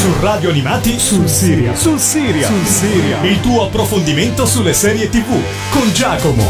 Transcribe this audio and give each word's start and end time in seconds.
Su 0.00 0.14
Radio 0.22 0.48
Animati 0.48 0.98
sul 0.98 1.28
Siria. 1.28 1.74
Sul 1.74 1.98
Siria. 1.98 2.46
Sul 2.46 2.64
Siria. 2.64 3.22
Il 3.22 3.38
tuo 3.42 3.66
approfondimento 3.66 4.46
sulle 4.46 4.72
serie 4.72 5.10
TV 5.10 5.28
con 5.68 5.92
Giacomo. 5.92 6.42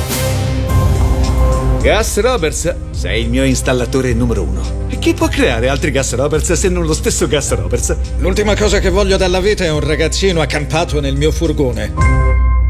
Gas 1.82 2.20
Roberts, 2.20 2.72
sei 2.92 3.22
il 3.22 3.28
mio 3.28 3.42
installatore 3.42 4.14
numero 4.14 4.44
uno. 4.44 4.86
E 4.86 5.00
chi 5.00 5.14
può 5.14 5.26
creare 5.26 5.68
altri 5.68 5.90
Gas 5.90 6.14
Roberts 6.14 6.52
se 6.52 6.68
non 6.68 6.86
lo 6.86 6.94
stesso 6.94 7.26
Gas 7.26 7.52
Roberts? 7.54 7.96
L'ultima 8.18 8.54
cosa 8.54 8.78
che 8.78 8.88
voglio 8.88 9.16
dalla 9.16 9.40
vita 9.40 9.64
è 9.64 9.70
un 9.72 9.80
ragazzino 9.80 10.40
accampato 10.40 11.00
nel 11.00 11.16
mio 11.16 11.32
furgone. 11.32 11.92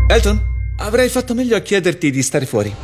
Elton, 0.08 0.42
avrei 0.78 1.10
fatto 1.10 1.34
meglio 1.34 1.56
a 1.56 1.60
chiederti 1.60 2.10
di 2.10 2.22
stare 2.22 2.46
fuori. 2.46 2.74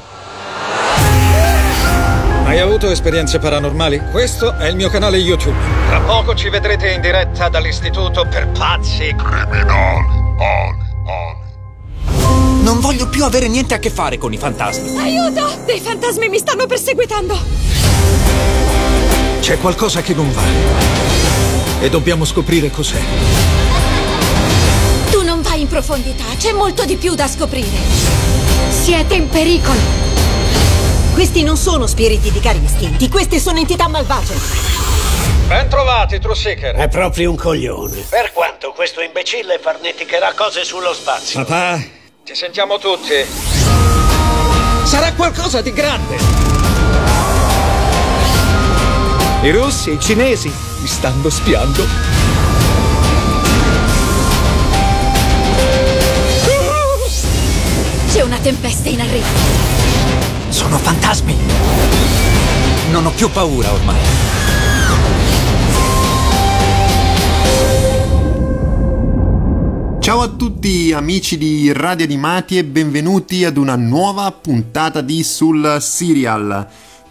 Hai 2.46 2.60
avuto 2.60 2.88
esperienze 2.88 3.40
paranormali? 3.40 4.00
Questo 4.12 4.56
è 4.56 4.68
il 4.68 4.76
mio 4.76 4.88
canale 4.88 5.16
YouTube. 5.16 5.58
Tra 5.88 5.98
poco 5.98 6.32
ci 6.36 6.48
vedrete 6.48 6.92
in 6.92 7.00
diretta 7.00 7.48
dall'istituto 7.48 8.24
per 8.30 8.46
pazzi. 8.50 9.12
Criminali, 9.16 9.68
ali, 10.38 10.78
ali. 11.08 12.62
Non 12.62 12.78
voglio 12.78 13.08
più 13.08 13.24
avere 13.24 13.48
niente 13.48 13.74
a 13.74 13.78
che 13.80 13.90
fare 13.90 14.16
con 14.16 14.32
i 14.32 14.38
fantasmi. 14.38 14.96
Aiuto! 14.96 15.58
Dei 15.66 15.80
fantasmi 15.80 16.28
mi 16.28 16.38
stanno 16.38 16.66
perseguitando! 16.66 17.36
C'è 19.40 19.58
qualcosa 19.58 20.00
che 20.00 20.14
non 20.14 20.32
va. 20.32 20.42
E 21.80 21.90
dobbiamo 21.90 22.24
scoprire 22.24 22.70
cos'è. 22.70 23.00
Tu 25.10 25.24
non 25.24 25.42
vai 25.42 25.62
in 25.62 25.66
profondità, 25.66 26.24
c'è 26.38 26.52
molto 26.52 26.84
di 26.84 26.94
più 26.94 27.16
da 27.16 27.26
scoprire. 27.26 27.76
Siete 28.70 29.14
in 29.14 29.28
pericolo. 29.28 30.06
Questi 31.16 31.42
non 31.42 31.56
sono 31.56 31.86
spiriti 31.86 32.30
di 32.30 32.40
cari 32.40 32.62
istinti, 32.62 33.08
queste 33.08 33.40
sono 33.40 33.56
entità 33.56 33.88
malvagie. 33.88 34.34
Ben 35.46 35.66
trovati, 35.66 36.18
True 36.20 36.34
Seeker. 36.34 36.74
È 36.74 36.88
proprio 36.88 37.30
un 37.30 37.36
coglione. 37.36 38.04
Per 38.06 38.32
quanto 38.34 38.72
questo 38.72 39.00
imbecille 39.00 39.58
farneticherà 39.58 40.34
cose 40.34 40.62
sullo 40.62 40.92
spazio. 40.92 41.42
Papà, 41.42 41.82
ti 42.22 42.34
sentiamo 42.34 42.76
tutti. 42.76 43.14
Sarà 44.84 45.14
qualcosa 45.14 45.62
di 45.62 45.72
grande. 45.72 46.16
I 49.40 49.50
russi 49.52 49.88
e 49.88 49.92
i 49.94 50.00
cinesi 50.00 50.52
mi 50.80 50.86
stanno 50.86 51.30
spiando. 51.30 51.82
C'è 58.12 58.20
una 58.20 58.38
tempesta 58.38 58.90
in 58.90 59.00
arrivo. 59.00 59.65
Sono 60.56 60.78
fantasmi. 60.78 61.36
Non 62.90 63.04
ho 63.04 63.10
più 63.10 63.30
paura 63.30 63.70
ormai. 63.70 64.00
Ciao 70.00 70.22
a 70.22 70.28
tutti 70.28 70.94
amici 70.94 71.36
di 71.36 71.70
Radio 71.74 72.06
Animati 72.06 72.56
e 72.56 72.64
benvenuti 72.64 73.44
ad 73.44 73.58
una 73.58 73.76
nuova 73.76 74.32
puntata 74.32 75.02
di 75.02 75.22
Sul 75.22 75.76
Serial. 75.78 76.66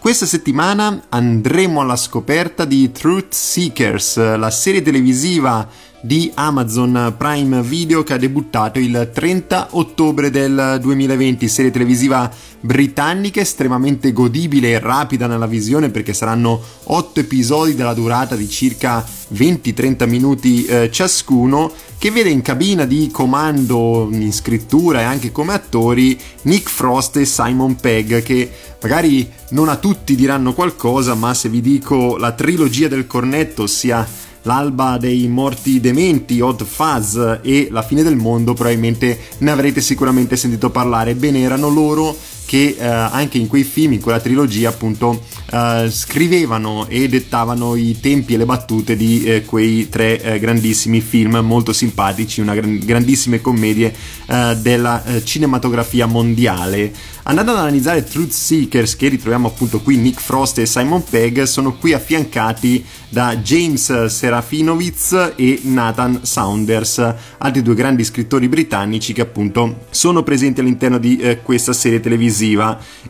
Questa 0.06 0.28
settimana 0.28 1.06
andremo 1.09 1.81
alla 1.81 1.95
scoperta 1.95 2.64
di 2.64 2.92
Truth 2.92 3.34
Seekers, 3.34 4.38
la 4.38 4.52
serie 4.52 4.84
televisiva 4.84 5.67
di 6.00 6.30
Amazon 6.36 7.16
Prime 7.17 7.64
Video 7.64 8.03
che 8.03 8.14
ha 8.14 8.17
debuttato 8.17 8.78
il 8.78 9.09
30 9.11 9.70
ottobre 9.72 10.30
del 10.30 10.78
2020, 10.80 11.48
serie 11.48 11.72
televisiva 11.72 12.31
britannica 12.59 13.42
estremamente 13.42 14.14
godibile 14.14 14.70
e 14.73 14.80
rapida 14.80 15.26
nella 15.26 15.48
visione 15.48 15.89
perché 15.89 16.14
saranno 16.14 16.61
8 16.83 17.22
episodi 17.22 17.73
della 17.73 17.95
durata 17.95 18.36
di 18.36 18.48
circa 18.48 19.03
20-30 19.33 20.08
minuti 20.08 20.66
eh, 20.67 20.92
ciascuno 20.92 21.73
che 22.06 22.11
vede 22.11 22.30
in 22.30 22.44
cabina 22.44 22.86
di 22.86 23.09
comando 23.11 24.08
in 24.11 24.31
scrittura 24.31 25.00
e 25.00 25.03
anche 25.06 25.31
come 25.31 25.53
attori 25.53 26.16
Nick 26.44 26.70
Frost 26.70 27.17
e 27.17 27.25
Simon 27.25 27.78
Pegg 27.78 28.21
che 28.21 28.48
magari 28.80 29.27
non 29.49 29.70
a 29.70 29.77
tutti 29.77 30.14
diranno 30.14 30.54
qualcosa 30.54 31.16
ma 31.16 31.33
se 31.33 31.49
vi 31.49 31.61
dico 31.61 32.17
la 32.17 32.33
trilogia 32.33 32.88
del 32.88 33.08
cornetto 33.08 33.64
ossia 33.64 34.08
l'alba 34.43 34.98
dei 34.99 35.27
morti 35.27 35.80
dementi, 35.80 36.39
Hot 36.42 36.64
Fuzz 36.64 37.39
e 37.42 37.70
la 37.71 37.82
fine 37.82 38.04
del 38.04 38.16
mondo, 38.16 38.54
probabilmente 38.54 39.20
ne 39.39 39.49
avrete 39.49 39.82
sicuramente 39.82 40.36
sentito 40.36 40.70
parlare. 40.70 41.16
Bene, 41.16 41.39
erano 41.39 41.67
loro 41.70 42.16
che 42.45 42.76
eh, 42.78 42.86
anche 42.86 43.38
in 43.38 43.48
quei 43.48 43.64
film, 43.64 43.94
in 43.94 44.02
quella 44.02 44.20
trilogia, 44.20 44.70
appunto, 44.70 45.23
eh, 45.52 45.88
scrivevano 45.89 46.88
e 46.88 47.10
dettavano 47.10 47.76
i 47.76 48.00
tempi 48.00 48.36
e 48.36 48.38
le 48.38 48.45
battute 48.45 48.95
di 48.95 49.23
eh, 49.23 49.44
quei 49.44 49.89
tre 49.89 50.22
eh, 50.22 50.39
grandissimi 50.39 51.02
film 51.02 51.38
molto 51.38 51.73
simpatici, 51.73 52.42
una 52.42 52.54
gran- 52.54 52.80
grandissime 52.80 53.42
commedie 53.42 53.94
eh, 54.28 54.55
della 54.61 55.04
eh, 55.04 55.26
cinematografia 55.26 56.05
mondiale. 56.05 56.94
Andando 57.28 57.54
ad 57.54 57.58
analizzare 57.58 58.04
Truth 58.04 58.32
Seekers, 58.32 58.95
che 58.95 59.08
ritroviamo 59.08 59.48
appunto 59.48 59.82
qui 59.82 59.98
Nick 59.98 60.22
Frost 60.22 60.60
e 60.60 60.67
Simon 60.67 61.04
Pegg, 61.04 61.42
sono 61.44 61.76
qui 61.76 61.94
affiancati 61.94 62.86
da 63.10 63.38
James 63.38 64.05
Serafinovitz 64.05 65.34
e 65.36 65.61
Nathan 65.64 66.20
Saunders, 66.22 67.14
altri 67.39 67.64
due 67.64 67.73
grandi 67.73 68.04
scrittori 68.04 68.48
britannici 68.48 69.14
che 69.14 69.22
appunto 69.22 69.86
sono 69.89 70.22
presenti 70.22 70.60
all'interno 70.60 71.00
di 71.00 71.39
questa 71.42 71.73
serie 71.73 72.00
televisiva. 72.00 72.35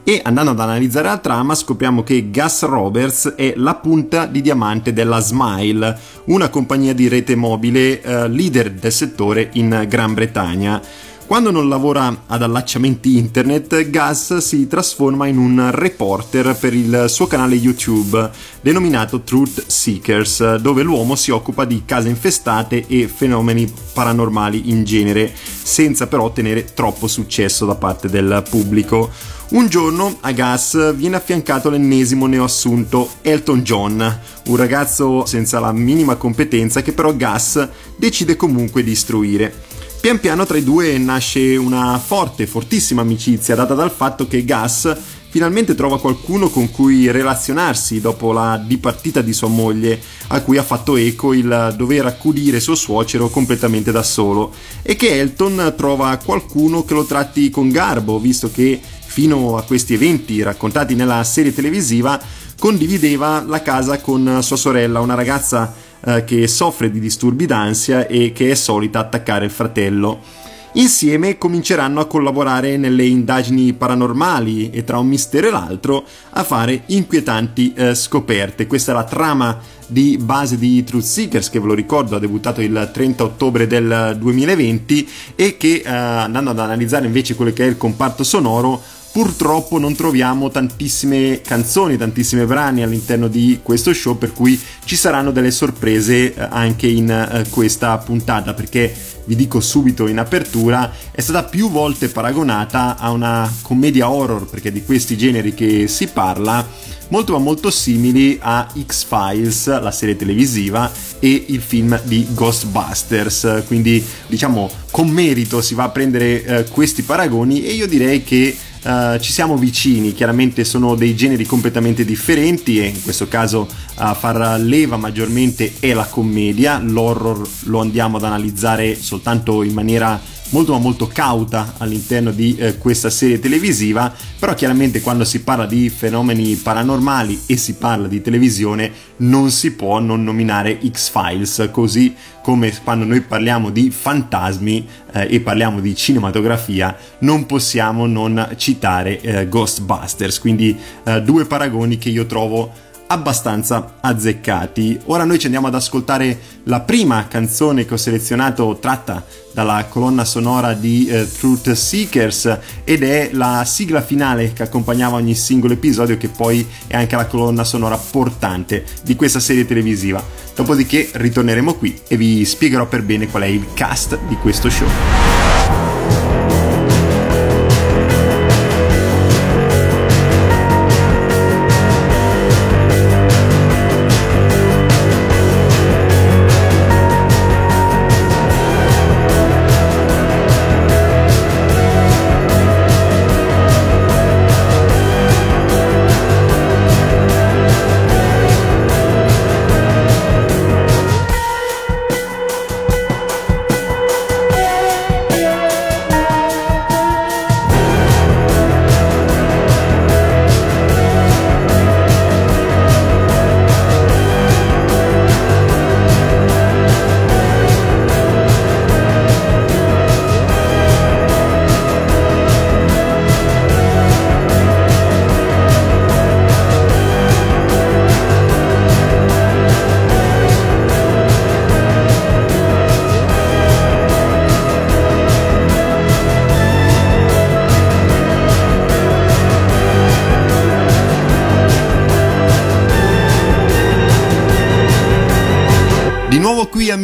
E 0.03 0.21
andando 0.23 0.51
ad 0.51 0.59
analizzare 0.59 1.07
la 1.07 1.17
trama 1.17 1.55
scopriamo 1.55 2.03
che 2.03 2.29
Gus 2.29 2.63
Roberts 2.63 3.33
è 3.35 3.53
la 3.55 3.75
punta 3.75 4.25
di 4.25 4.41
diamante 4.41 4.93
della 4.93 5.19
Smile, 5.19 5.97
una 6.25 6.49
compagnia 6.49 6.93
di 6.93 7.07
rete 7.07 7.35
mobile 7.35 8.01
eh, 8.01 8.27
leader 8.27 8.71
del 8.71 8.91
settore 8.91 9.49
in 9.53 9.85
Gran 9.87 10.13
Bretagna. 10.13 10.81
Quando 11.27 11.49
non 11.49 11.67
lavora 11.67 12.25
ad 12.27 12.43
allacciamenti 12.43 13.17
internet, 13.17 13.89
Gus 13.89 14.37
si 14.37 14.67
trasforma 14.67 15.25
in 15.25 15.39
un 15.39 15.71
reporter 15.71 16.55
per 16.55 16.75
il 16.75 17.05
suo 17.07 17.25
canale 17.25 17.55
YouTube 17.55 18.29
denominato 18.61 19.21
Truth 19.21 19.65
Seekers, 19.65 20.57
dove 20.57 20.83
l'uomo 20.83 21.15
si 21.15 21.31
occupa 21.31 21.65
di 21.65 21.81
case 21.83 22.09
infestate 22.09 22.85
e 22.87 23.07
fenomeni 23.07 23.67
paranormali 23.93 24.69
in 24.69 24.83
genere, 24.83 25.33
senza 25.33 26.05
però 26.05 26.25
ottenere 26.25 26.73
troppo 26.75 27.07
successo 27.07 27.65
da 27.65 27.75
parte 27.75 28.07
del 28.07 28.43
pubblico. 28.47 29.09
Un 29.49 29.67
giorno 29.67 30.17
a 30.21 30.31
Gus 30.31 30.93
viene 30.93 31.15
affiancato 31.15 31.71
l'ennesimo 31.71 32.27
neoassunto 32.27 33.09
Elton 33.23 33.61
John, 33.61 34.19
un 34.45 34.55
ragazzo 34.55 35.25
senza 35.25 35.59
la 35.59 35.71
minima 35.71 36.17
competenza 36.17 36.83
che 36.83 36.93
però 36.93 37.15
Gus 37.15 37.67
decide 37.95 38.35
comunque 38.35 38.83
di 38.83 38.91
istruire. 38.91 39.73
Pian 40.05 40.19
piano 40.19 40.45
tra 40.45 40.55
i 40.55 40.63
due 40.63 40.99
nasce 40.99 41.55
una 41.55 41.97
forte, 41.97 42.45
fortissima 42.45 43.01
amicizia 43.01 43.55
data 43.55 43.73
dal 43.73 43.89
fatto 43.89 44.27
che 44.27 44.45
Gus 44.45 44.95
finalmente 45.29 45.73
trova 45.73 45.99
qualcuno 45.99 46.49
con 46.49 46.69
cui 46.69 47.09
relazionarsi 47.09 48.01
dopo 48.01 48.31
la 48.31 48.63
dipartita 48.63 49.21
di 49.21 49.33
sua 49.33 49.47
moglie, 49.47 49.99
a 50.27 50.41
cui 50.41 50.57
ha 50.57 50.63
fatto 50.63 50.95
eco 50.95 51.33
il 51.33 51.73
dover 51.75 52.05
accudire 52.05 52.59
suo 52.59 52.75
suocero 52.75 53.29
completamente 53.29 53.91
da 53.91 54.03
solo, 54.03 54.53
e 54.83 54.95
che 54.95 55.19
Elton 55.19 55.73
trova 55.75 56.15
qualcuno 56.23 56.85
che 56.85 56.93
lo 56.93 57.05
tratti 57.05 57.49
con 57.49 57.71
garbo, 57.71 58.19
visto 58.19 58.51
che 58.51 58.79
fino 59.07 59.57
a 59.57 59.63
questi 59.63 59.95
eventi 59.95 60.43
raccontati 60.43 60.93
nella 60.93 61.23
serie 61.23 61.51
televisiva 61.51 62.21
condivideva 62.59 63.43
la 63.43 63.63
casa 63.63 63.99
con 63.99 64.37
sua 64.43 64.55
sorella, 64.55 64.99
una 64.99 65.15
ragazza 65.15 65.73
eh, 66.05 66.23
che 66.23 66.47
soffre 66.47 66.89
di 66.89 66.99
disturbi 66.99 67.45
d'ansia 67.45 68.07
e 68.07 68.31
che 68.31 68.51
è 68.51 68.55
solita 68.55 68.99
attaccare 68.99 69.45
il 69.45 69.51
fratello. 69.51 70.43
Insieme 70.77 71.37
cominceranno 71.37 72.01
a 72.01 72.05
collaborare 72.05 72.75
nelle 72.75 73.05
indagini 73.05 73.71
paranormali 73.71 74.71
e 74.71 74.83
tra 74.83 74.97
un 74.97 75.07
mistero 75.07 75.47
e 75.47 75.51
l'altro 75.51 76.03
a 76.31 76.43
fare 76.43 76.83
inquietanti 76.87 77.73
eh, 77.73 77.95
scoperte. 77.95 78.67
Questa 78.67 78.91
è 78.91 78.95
la 78.95 79.05
trama 79.05 79.57
di 79.87 80.17
base 80.17 80.57
di 80.57 80.83
Truth 80.83 81.03
Seekers 81.03 81.49
che 81.49 81.61
ve 81.61 81.67
lo 81.67 81.73
ricordo 81.73 82.17
ha 82.17 82.19
debuttato 82.19 82.59
il 82.59 82.89
30 82.91 83.23
ottobre 83.23 83.67
del 83.67 84.17
2020 84.19 85.09
e 85.35 85.55
che 85.55 85.81
eh, 85.85 85.89
andando 85.89 86.49
ad 86.49 86.59
analizzare 86.59 87.05
invece 87.05 87.35
quello 87.35 87.53
che 87.53 87.63
è 87.63 87.67
il 87.67 87.77
comparto 87.77 88.25
sonoro 88.25 88.81
purtroppo 89.15 89.79
non 89.79 89.95
troviamo 89.95 90.49
tantissime 90.49 91.39
canzoni, 91.39 91.95
tantissime 91.95 92.45
brani 92.45 92.83
all'interno 92.83 93.29
di 93.29 93.61
questo 93.63 93.93
show, 93.93 94.17
per 94.17 94.33
cui 94.33 94.59
ci 94.83 94.97
saranno 94.97 95.31
delle 95.31 95.51
sorprese 95.51 96.33
eh, 96.33 96.47
anche 96.49 96.87
in 96.87 97.09
eh, 97.09 97.45
questa 97.49 97.97
puntata, 97.97 98.53
perché 98.53 98.93
vi 99.23 99.37
dico 99.37 99.61
subito 99.61 100.07
in 100.07 100.19
apertura, 100.19 100.91
è 101.11 101.21
stata 101.21 101.45
più 101.45 101.71
volte 101.71 102.09
paragonata 102.09 102.97
a 102.97 103.11
una 103.11 103.49
commedia 103.61 104.09
horror, 104.09 104.47
perché 104.49 104.69
di 104.69 104.83
questi 104.83 105.15
generi 105.15 105.53
che 105.53 105.87
si 105.87 106.07
parla, 106.07 106.67
molto 107.07 107.31
ma 107.31 107.39
molto 107.39 107.71
simili 107.71 108.37
a 108.41 108.67
X-Files, 108.85 109.79
la 109.79 109.91
serie 109.91 110.17
televisiva, 110.17 110.91
e 111.19 111.45
il 111.47 111.61
film 111.61 111.97
di 112.03 112.27
Ghostbusters. 112.31 113.63
Quindi, 113.65 114.05
diciamo, 114.27 114.69
con 114.91 115.07
merito 115.07 115.61
si 115.61 115.73
va 115.73 115.85
a 115.85 115.89
prendere 115.89 116.43
eh, 116.43 116.63
questi 116.65 117.01
paragoni 117.01 117.63
e 117.63 117.71
io 117.71 117.87
direi 117.87 118.21
che 118.21 118.55
uh, 118.85 119.19
ci 119.19 119.31
siamo 119.31 119.57
vicini, 119.57 120.13
chiaramente 120.13 120.63
sono 120.63 120.95
dei 120.95 121.15
generi 121.15 121.45
completamente 121.45 122.05
differenti 122.05 122.79
e 122.79 122.87
in 122.87 123.03
questo 123.03 123.27
caso 123.27 123.67
a 123.95 124.13
far 124.13 124.59
leva 124.59 124.97
maggiormente 124.97 125.73
è 125.79 125.93
la 125.93 126.05
commedia, 126.05 126.79
l'horror 126.79 127.47
lo 127.63 127.81
andiamo 127.81 128.17
ad 128.17 128.23
analizzare 128.23 128.95
soltanto 128.95 129.63
in 129.63 129.73
maniera 129.73 130.19
molto 130.55 130.71
ma 130.71 130.79
molto 130.79 131.07
cauta 131.07 131.73
all'interno 131.79 132.31
di 132.31 132.55
eh, 132.55 132.77
questa 132.77 133.09
serie 133.09 133.41
televisiva, 133.41 134.13
però 134.39 134.53
chiaramente 134.53 135.01
quando 135.01 135.25
si 135.25 135.41
parla 135.41 135.65
di 135.65 135.89
fenomeni 135.89 136.55
paranormali 136.55 137.41
e 137.45 137.57
si 137.57 137.73
parla 137.73 138.07
di 138.07 138.21
televisione 138.21 138.89
non 139.17 139.51
si 139.51 139.73
può 139.73 139.99
non 139.99 140.23
nominare 140.23 140.79
X-Files, 140.89 141.67
così 141.71 142.15
come 142.41 142.73
quando 142.85 143.03
noi 143.03 143.19
parliamo 143.19 143.69
di 143.69 143.91
fantasmi 143.91 144.87
eh, 145.11 145.27
e 145.29 145.41
parliamo 145.41 145.81
di 145.81 145.93
cinematografia 145.93 146.95
non 147.19 147.45
possiamo 147.45 148.05
non 148.05 148.53
citare 148.55 149.19
eh, 149.19 149.49
Ghostbusters, 149.49 150.39
quindi 150.39 150.77
eh, 151.03 151.21
due 151.21 151.45
paragoni 151.45 151.97
che 151.97 152.07
io 152.07 152.25
trovo 152.25 152.71
abbastanza 153.07 153.95
azzeccati. 153.99 154.99
Ora 155.05 155.23
noi 155.23 155.39
ci 155.39 155.45
andiamo 155.45 155.67
ad 155.67 155.75
ascoltare 155.75 156.39
la 156.63 156.81
prima 156.81 157.27
canzone 157.27 157.85
che 157.85 157.93
ho 157.93 157.97
selezionato 157.97 158.77
tratta 158.79 159.23
dalla 159.53 159.85
colonna 159.87 160.25
sonora 160.25 160.73
di 160.73 161.07
eh, 161.07 161.31
Truth 161.31 161.71
Seekers 161.71 162.57
ed 162.83 163.03
è 163.03 163.29
la 163.31 163.63
sigla 163.65 164.01
finale 164.01 164.53
che 164.53 164.63
accompagnava 164.63 165.15
ogni 165.15 165.35
singolo 165.35 165.73
episodio 165.73 166.17
che 166.17 166.27
poi 166.27 166.67
è 166.87 166.97
anche 166.97 167.15
la 167.15 167.27
colonna 167.27 167.63
sonora 167.63 167.97
portante 167.97 168.83
di 169.03 169.15
questa 169.15 169.39
serie 169.39 169.65
televisiva. 169.65 170.23
Dopodiché 170.55 171.09
ritorneremo 171.13 171.75
qui 171.75 171.99
e 172.07 172.17
vi 172.17 172.43
spiegherò 172.45 172.85
per 172.87 173.03
bene 173.03 173.27
qual 173.27 173.43
è 173.43 173.47
il 173.47 173.67
cast 173.73 174.17
di 174.27 174.35
questo 174.35 174.69
show. 174.69 175.34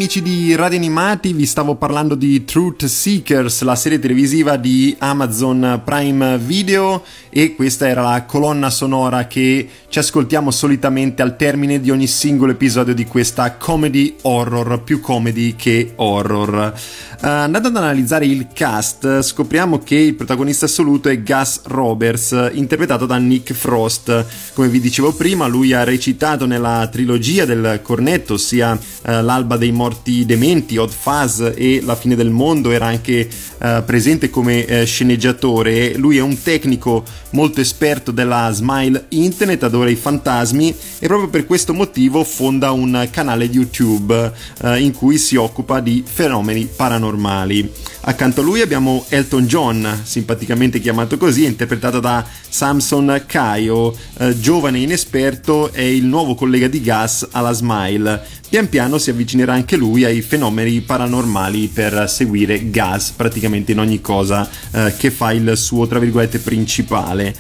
Amici 0.02 0.24
di 0.24 0.56
Radio 0.56 0.80
Animati, 0.80 1.32
vi 1.32 1.46
stavo 1.46 1.76
parlando 1.76 2.16
di 2.16 2.44
Truth 2.44 2.86
Seekers, 2.86 3.62
la 3.62 3.76
serie 3.76 4.00
televisiva 4.00 4.58
di 4.58 4.96
Amazon 4.98 5.80
Prime 5.86 6.40
Video 6.40 7.04
e 7.30 7.54
questa 7.54 7.88
era 7.88 8.02
la 8.02 8.24
colonna 8.24 8.72
sonora 8.72 9.28
che 9.28 9.70
ci 9.90 10.00
ascoltiamo 10.00 10.50
solitamente 10.50 11.22
al 11.22 11.36
termine 11.36 11.80
di 11.80 11.92
ogni 11.92 12.08
singolo 12.08 12.54
episodio 12.54 12.96
di 12.96 13.06
questa 13.06 13.58
comedy 13.58 14.16
horror, 14.24 14.82
più 14.82 15.02
comedy 15.02 15.56
che 15.56 15.94
horror. 15.98 16.74
Uh, 17.22 17.26
andando 17.28 17.68
ad 17.68 17.78
analizzare 17.78 18.26
il 18.26 18.48
cast, 18.52 19.22
scopriamo 19.22 19.80
che 19.80 19.96
il 19.96 20.16
protagonista 20.16 20.66
assoluto 20.66 21.10
è 21.10 21.22
Gus 21.22 21.62
Roberts, 21.66 22.50
interpretato 22.54 23.06
da 23.06 23.18
Nick 23.18 23.54
Frost. 23.54 24.26
Come 24.54 24.68
vi 24.68 24.80
dicevo 24.80 25.14
prima, 25.14 25.46
lui 25.46 25.74
ha 25.74 25.84
recitato 25.84 26.48
nella 26.48 26.90
trilogia 26.92 27.46
del 27.46 27.82
cornetto, 27.84 28.34
ossia 28.34 28.72
uh, 28.72 28.80
L'alba 29.22 29.58
dei 29.58 29.72
morti 29.72 29.90
dementi, 30.04 30.78
Odd 30.78 30.90
Fuzz 30.90 31.42
e 31.56 31.82
La 31.84 31.96
fine 31.96 32.16
del 32.16 32.30
mondo, 32.30 32.72
era 32.72 32.88
anche 32.88 33.28
uh, 33.58 33.84
presente 33.86 34.30
come 34.30 34.86
sceneggiatore. 34.86 35.96
Lui 35.96 36.18
è 36.18 36.22
un 36.22 36.42
tecnico 36.42 37.04
molto 37.32 37.62
esperto 37.62 38.12
della 38.12 38.52
Smile 38.52 39.06
Internet, 39.10 39.64
adora 39.64 39.90
i 39.90 39.96
fantasmi 39.96 40.76
e 41.00 41.08
proprio 41.08 41.30
per 41.30 41.46
questo 41.46 41.74
motivo 41.74 42.24
fonda 42.24 42.72
un 42.72 43.08
canale 43.12 43.46
YouTube 43.46 44.32
in 44.78 44.92
cui 44.94 45.18
si 45.18 45.36
occupa 45.36 45.80
di 45.80 46.04
fenomeni 46.06 46.68
paranormali 46.74 47.10
normali. 47.12 47.72
Accanto 48.04 48.42
a 48.42 48.44
lui 48.44 48.62
abbiamo 48.62 49.06
Elton 49.10 49.46
John, 49.46 50.02
simpaticamente 50.04 50.80
chiamato 50.80 51.18
così, 51.18 51.46
interpretato 51.46 52.00
da 52.00 52.26
Samson 52.50 53.24
Kaio, 53.28 53.96
eh, 54.18 54.40
giovane 54.40 54.80
inesperto 54.80 55.72
e 55.72 55.96
il 55.96 56.06
nuovo 56.06 56.34
collega 56.34 56.68
di 56.68 56.82
Gas 56.82 57.28
alla 57.32 57.52
Smile. 57.52 58.40
Pian 58.50 58.68
piano 58.68 58.98
si 58.98 59.10
avvicinerà 59.12 59.54
anche 59.54 59.78
lui 59.82 60.06
ai 60.06 60.22
fenomeni 60.22 60.82
paranormali 60.82 61.68
per 61.74 62.08
seguire 62.08 62.70
Gas 62.70 63.10
praticamente 63.16 63.72
in 63.72 63.80
ogni 63.80 64.00
cosa 64.00 64.48
eh, 64.72 64.94
che 64.96 65.10
fa 65.10 65.32
il 65.32 65.58
suo, 65.58 65.88
tra 65.88 65.98
virgolette, 65.98 66.38
principale. 66.38 67.36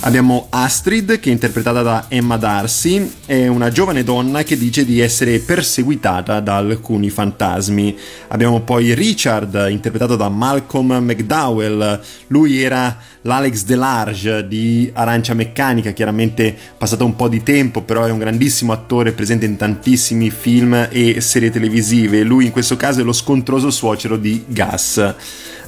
Abbiamo 0.00 0.46
Astrid, 0.50 1.18
che 1.18 1.30
è 1.30 1.32
interpretata 1.32 1.82
da 1.82 2.04
Emma 2.08 2.36
Darcy, 2.36 3.10
è 3.24 3.48
una 3.48 3.70
giovane 3.70 4.04
donna 4.04 4.44
che 4.44 4.56
dice 4.56 4.84
di 4.84 5.00
essere 5.00 5.40
perseguitata 5.40 6.38
da 6.40 6.56
alcuni 6.56 7.10
fantasmi. 7.10 7.96
Abbiamo 8.28 8.60
poi 8.60 8.94
Richard, 8.94 9.66
interpretato 9.68 10.14
da 10.14 10.28
Malcolm 10.28 10.92
McDowell, 11.02 12.00
lui 12.28 12.62
era 12.62 12.96
l'Alex 13.22 13.64
Delarge 13.64 14.46
di 14.46 14.88
Arancia 14.92 15.34
Meccanica, 15.34 15.90
chiaramente 15.90 16.56
passato 16.76 17.04
un 17.04 17.16
po' 17.16 17.28
di 17.28 17.42
tempo, 17.42 17.82
però 17.82 18.04
è 18.04 18.10
un 18.10 18.18
grandissimo 18.18 18.72
attore 18.72 19.10
presente 19.10 19.46
in 19.46 19.56
tantissimi 19.56 20.30
film 20.30 20.88
e 20.90 21.20
serie 21.20 21.50
televisive. 21.50 22.22
Lui 22.22 22.44
in 22.44 22.52
questo 22.52 22.76
caso 22.76 23.00
è 23.00 23.02
lo 23.02 23.12
scontroso 23.12 23.70
suocero 23.70 24.16
di 24.16 24.44
Gus. 24.46 25.14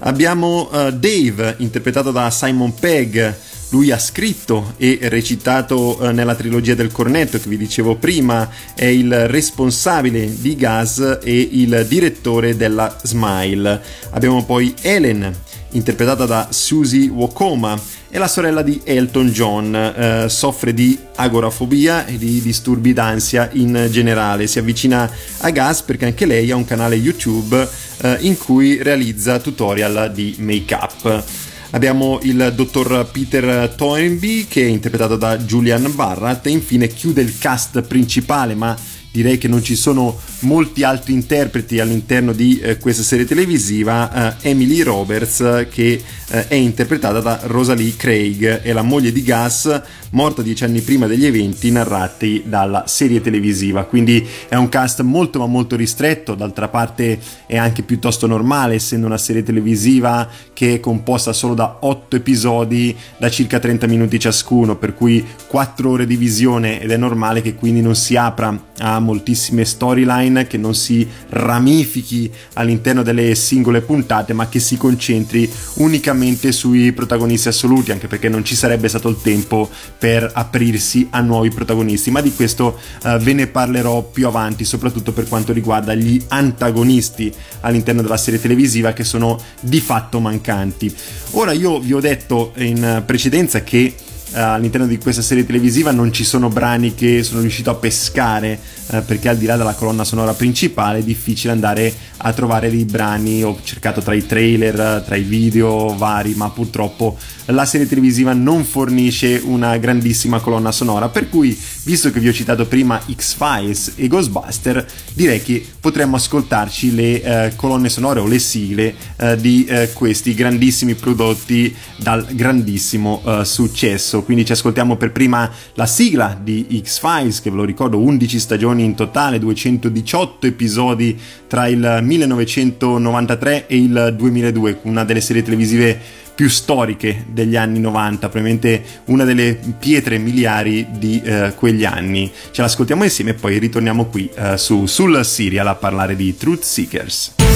Abbiamo 0.00 0.68
uh, 0.70 0.92
Dave, 0.92 1.56
interpretato 1.58 2.12
da 2.12 2.30
Simon 2.30 2.72
Pegg 2.74 3.34
lui 3.70 3.90
ha 3.90 3.98
scritto 3.98 4.74
e 4.76 4.98
recitato 5.02 6.00
eh, 6.00 6.12
nella 6.12 6.34
trilogia 6.34 6.74
del 6.74 6.90
cornetto 6.90 7.38
che 7.38 7.48
vi 7.48 7.56
dicevo 7.56 7.96
prima, 7.96 8.48
è 8.74 8.86
il 8.86 9.28
responsabile 9.28 10.40
di 10.40 10.56
Gas 10.56 11.18
e 11.22 11.48
il 11.52 11.84
direttore 11.88 12.56
della 12.56 12.96
Smile. 13.02 13.80
Abbiamo 14.10 14.44
poi 14.44 14.74
Ellen, 14.80 15.34
interpretata 15.72 16.24
da 16.24 16.48
Susie 16.50 17.08
Wokoma, 17.08 17.78
è 18.10 18.16
la 18.16 18.28
sorella 18.28 18.62
di 18.62 18.80
Elton 18.84 19.28
John, 19.28 19.74
eh, 19.74 20.28
soffre 20.30 20.72
di 20.72 20.98
agorafobia 21.16 22.06
e 22.06 22.16
di 22.16 22.40
disturbi 22.40 22.94
d'ansia 22.94 23.50
in 23.52 23.88
generale. 23.90 24.46
Si 24.46 24.58
avvicina 24.58 25.10
a 25.40 25.50
Gas 25.50 25.82
perché 25.82 26.06
anche 26.06 26.24
lei 26.24 26.50
ha 26.50 26.56
un 26.56 26.64
canale 26.64 26.96
YouTube 26.96 27.68
eh, 28.00 28.16
in 28.20 28.38
cui 28.38 28.82
realizza 28.82 29.38
tutorial 29.40 30.10
di 30.14 30.36
make-up. 30.38 31.24
Abbiamo 31.70 32.18
il 32.22 32.52
dottor 32.56 33.10
Peter 33.12 33.68
Toynbee 33.74 34.46
che 34.48 34.62
è 34.62 34.66
interpretato 34.66 35.16
da 35.16 35.36
Julian 35.36 35.94
Barrat 35.94 36.46
e 36.46 36.50
infine 36.50 36.86
chiude 36.86 37.20
il 37.20 37.38
cast 37.38 37.82
principale 37.82 38.54
ma 38.54 38.74
direi 39.10 39.38
che 39.38 39.48
non 39.48 39.62
ci 39.62 39.74
sono 39.74 40.16
molti 40.40 40.82
altri 40.82 41.12
interpreti 41.12 41.80
all'interno 41.80 42.32
di 42.32 42.60
eh, 42.60 42.78
questa 42.78 43.02
serie 43.02 43.24
televisiva, 43.24 44.36
eh, 44.40 44.50
Emily 44.50 44.82
Roberts 44.82 45.66
che 45.70 46.02
eh, 46.30 46.48
è 46.48 46.54
interpretata 46.54 47.20
da 47.20 47.40
Rosalie 47.44 47.96
Craig, 47.96 48.60
è 48.60 48.72
la 48.72 48.82
moglie 48.82 49.12
di 49.12 49.22
Gus, 49.22 49.80
morta 50.10 50.42
dieci 50.42 50.64
anni 50.64 50.80
prima 50.80 51.06
degli 51.06 51.24
eventi 51.24 51.70
narrati 51.70 52.44
dalla 52.46 52.84
serie 52.86 53.20
televisiva, 53.20 53.84
quindi 53.84 54.26
è 54.48 54.54
un 54.54 54.68
cast 54.68 55.00
molto 55.02 55.38
ma 55.38 55.46
molto 55.46 55.76
ristretto, 55.76 56.34
d'altra 56.34 56.68
parte 56.68 57.18
è 57.46 57.56
anche 57.56 57.82
piuttosto 57.82 58.26
normale 58.26 58.74
essendo 58.74 59.06
una 59.06 59.18
serie 59.18 59.42
televisiva 59.42 60.28
che 60.52 60.74
è 60.74 60.80
composta 60.80 61.32
solo 61.32 61.54
da 61.54 61.78
otto 61.80 62.16
episodi 62.16 62.94
da 63.16 63.30
circa 63.30 63.58
30 63.58 63.86
minuti 63.86 64.18
ciascuno, 64.18 64.76
per 64.76 64.94
cui 64.94 65.24
4 65.46 65.90
ore 65.90 66.06
di 66.06 66.16
visione 66.16 66.80
ed 66.80 66.90
è 66.90 66.96
normale 66.96 67.42
che 67.42 67.54
quindi 67.54 67.80
non 67.80 67.94
si 67.94 68.16
apra 68.16 68.66
a 68.78 68.97
ha 68.98 69.00
moltissime 69.00 69.64
storyline, 69.64 70.46
che 70.46 70.58
non 70.58 70.74
si 70.74 71.06
ramifichi 71.30 72.30
all'interno 72.54 73.02
delle 73.02 73.34
singole 73.34 73.80
puntate, 73.80 74.32
ma 74.32 74.48
che 74.48 74.60
si 74.60 74.76
concentri 74.76 75.50
unicamente 75.74 76.52
sui 76.52 76.92
protagonisti 76.92 77.48
assoluti, 77.48 77.92
anche 77.92 78.08
perché 78.08 78.28
non 78.28 78.44
ci 78.44 78.54
sarebbe 78.54 78.88
stato 78.88 79.08
il 79.08 79.18
tempo 79.22 79.68
per 79.98 80.30
aprirsi 80.34 81.06
a 81.10 81.20
nuovi 81.20 81.50
protagonisti, 81.50 82.10
ma 82.10 82.20
di 82.20 82.34
questo 82.34 82.78
uh, 83.04 83.16
ve 83.18 83.32
ne 83.32 83.46
parlerò 83.46 84.02
più 84.02 84.26
avanti, 84.26 84.64
soprattutto 84.64 85.12
per 85.12 85.28
quanto 85.28 85.52
riguarda 85.52 85.94
gli 85.94 86.20
antagonisti 86.28 87.32
all'interno 87.60 88.02
della 88.02 88.16
serie 88.16 88.40
televisiva 88.40 88.92
che 88.92 89.04
sono 89.04 89.40
di 89.60 89.80
fatto 89.80 90.20
mancanti. 90.20 90.94
Ora 91.32 91.52
io 91.52 91.78
vi 91.78 91.92
ho 91.92 92.00
detto 92.00 92.52
in 92.56 93.02
precedenza 93.06 93.62
che 93.62 93.94
Uh, 94.30 94.40
all'interno 94.40 94.86
di 94.86 94.98
questa 94.98 95.22
serie 95.22 95.46
televisiva 95.46 95.90
non 95.90 96.12
ci 96.12 96.22
sono 96.22 96.50
brani 96.50 96.94
che 96.94 97.22
sono 97.22 97.40
riuscito 97.40 97.70
a 97.70 97.74
pescare 97.74 98.60
uh, 98.88 99.02
perché 99.02 99.30
al 99.30 99.38
di 99.38 99.46
là 99.46 99.56
della 99.56 99.72
colonna 99.72 100.04
sonora 100.04 100.34
principale 100.34 100.98
è 100.98 101.02
difficile 101.02 101.52
andare 101.52 101.90
a 102.18 102.32
trovare 102.34 102.70
dei 102.70 102.84
brani. 102.84 103.42
Ho 103.42 103.58
cercato 103.62 104.02
tra 104.02 104.14
i 104.14 104.26
trailer 104.26 105.02
tra 105.04 105.16
i 105.16 105.22
video 105.22 105.94
vari 105.96 106.34
ma 106.34 106.50
purtroppo 106.50 107.16
la 107.46 107.64
serie 107.64 107.88
televisiva 107.88 108.34
non 108.34 108.64
fornisce 108.64 109.40
una 109.42 109.78
grandissima 109.78 110.40
colonna 110.40 110.72
sonora 110.72 111.08
per 111.08 111.30
cui 111.30 111.58
visto 111.88 112.10
che 112.10 112.20
vi 112.20 112.28
ho 112.28 112.34
citato 112.34 112.66
prima 112.66 113.00
X-Files 113.10 113.94
e 113.96 114.08
Ghostbuster 114.08 114.86
direi 115.14 115.40
che 115.40 115.64
potremmo 115.80 116.16
ascoltarci 116.16 116.94
le 116.94 117.22
uh, 117.24 117.56
colonne 117.56 117.88
sonore 117.88 118.20
o 118.20 118.26
le 118.26 118.38
sigle 118.38 118.94
di 119.38 119.66
questi 119.94 120.34
grandissimi 120.34 120.94
prodotti 120.94 121.74
dal 121.96 122.24
grandissimo 122.32 123.22
successo. 123.42 124.22
Quindi 124.22 124.44
ci 124.44 124.52
ascoltiamo 124.52 124.96
per 124.96 125.10
prima 125.10 125.50
la 125.74 125.86
sigla 125.86 126.38
di 126.40 126.80
X-Files, 126.84 127.40
che 127.40 127.50
ve 127.50 127.56
lo 127.56 127.64
ricordo, 127.64 127.98
11 127.98 128.38
stagioni 128.38 128.84
in 128.84 128.94
totale, 128.94 129.38
218 129.38 130.46
episodi 130.46 131.18
tra 131.48 131.66
il 131.66 132.00
1993 132.02 133.66
e 133.66 133.76
il 133.76 134.14
2002, 134.16 134.80
una 134.82 135.04
delle 135.04 135.20
serie 135.20 135.42
televisive 135.42 136.26
più 136.38 136.48
storiche 136.48 137.24
degli 137.26 137.56
anni 137.56 137.80
90, 137.80 138.28
probabilmente 138.28 138.80
una 139.06 139.24
delle 139.24 139.58
pietre 139.76 140.18
miliari 140.18 140.86
di 140.88 141.20
eh, 141.20 141.52
quegli 141.56 141.84
anni. 141.84 142.30
Ce 142.52 142.62
l'ascoltiamo 142.62 143.02
insieme 143.02 143.32
e 143.32 143.34
poi 143.34 143.58
ritorniamo 143.58 144.04
qui 144.04 144.30
eh, 144.36 144.56
su, 144.56 144.86
sul 144.86 145.24
serial 145.24 145.66
a 145.66 145.74
parlare 145.74 146.14
di 146.14 146.36
Truth 146.36 146.62
Seekers. 146.62 147.47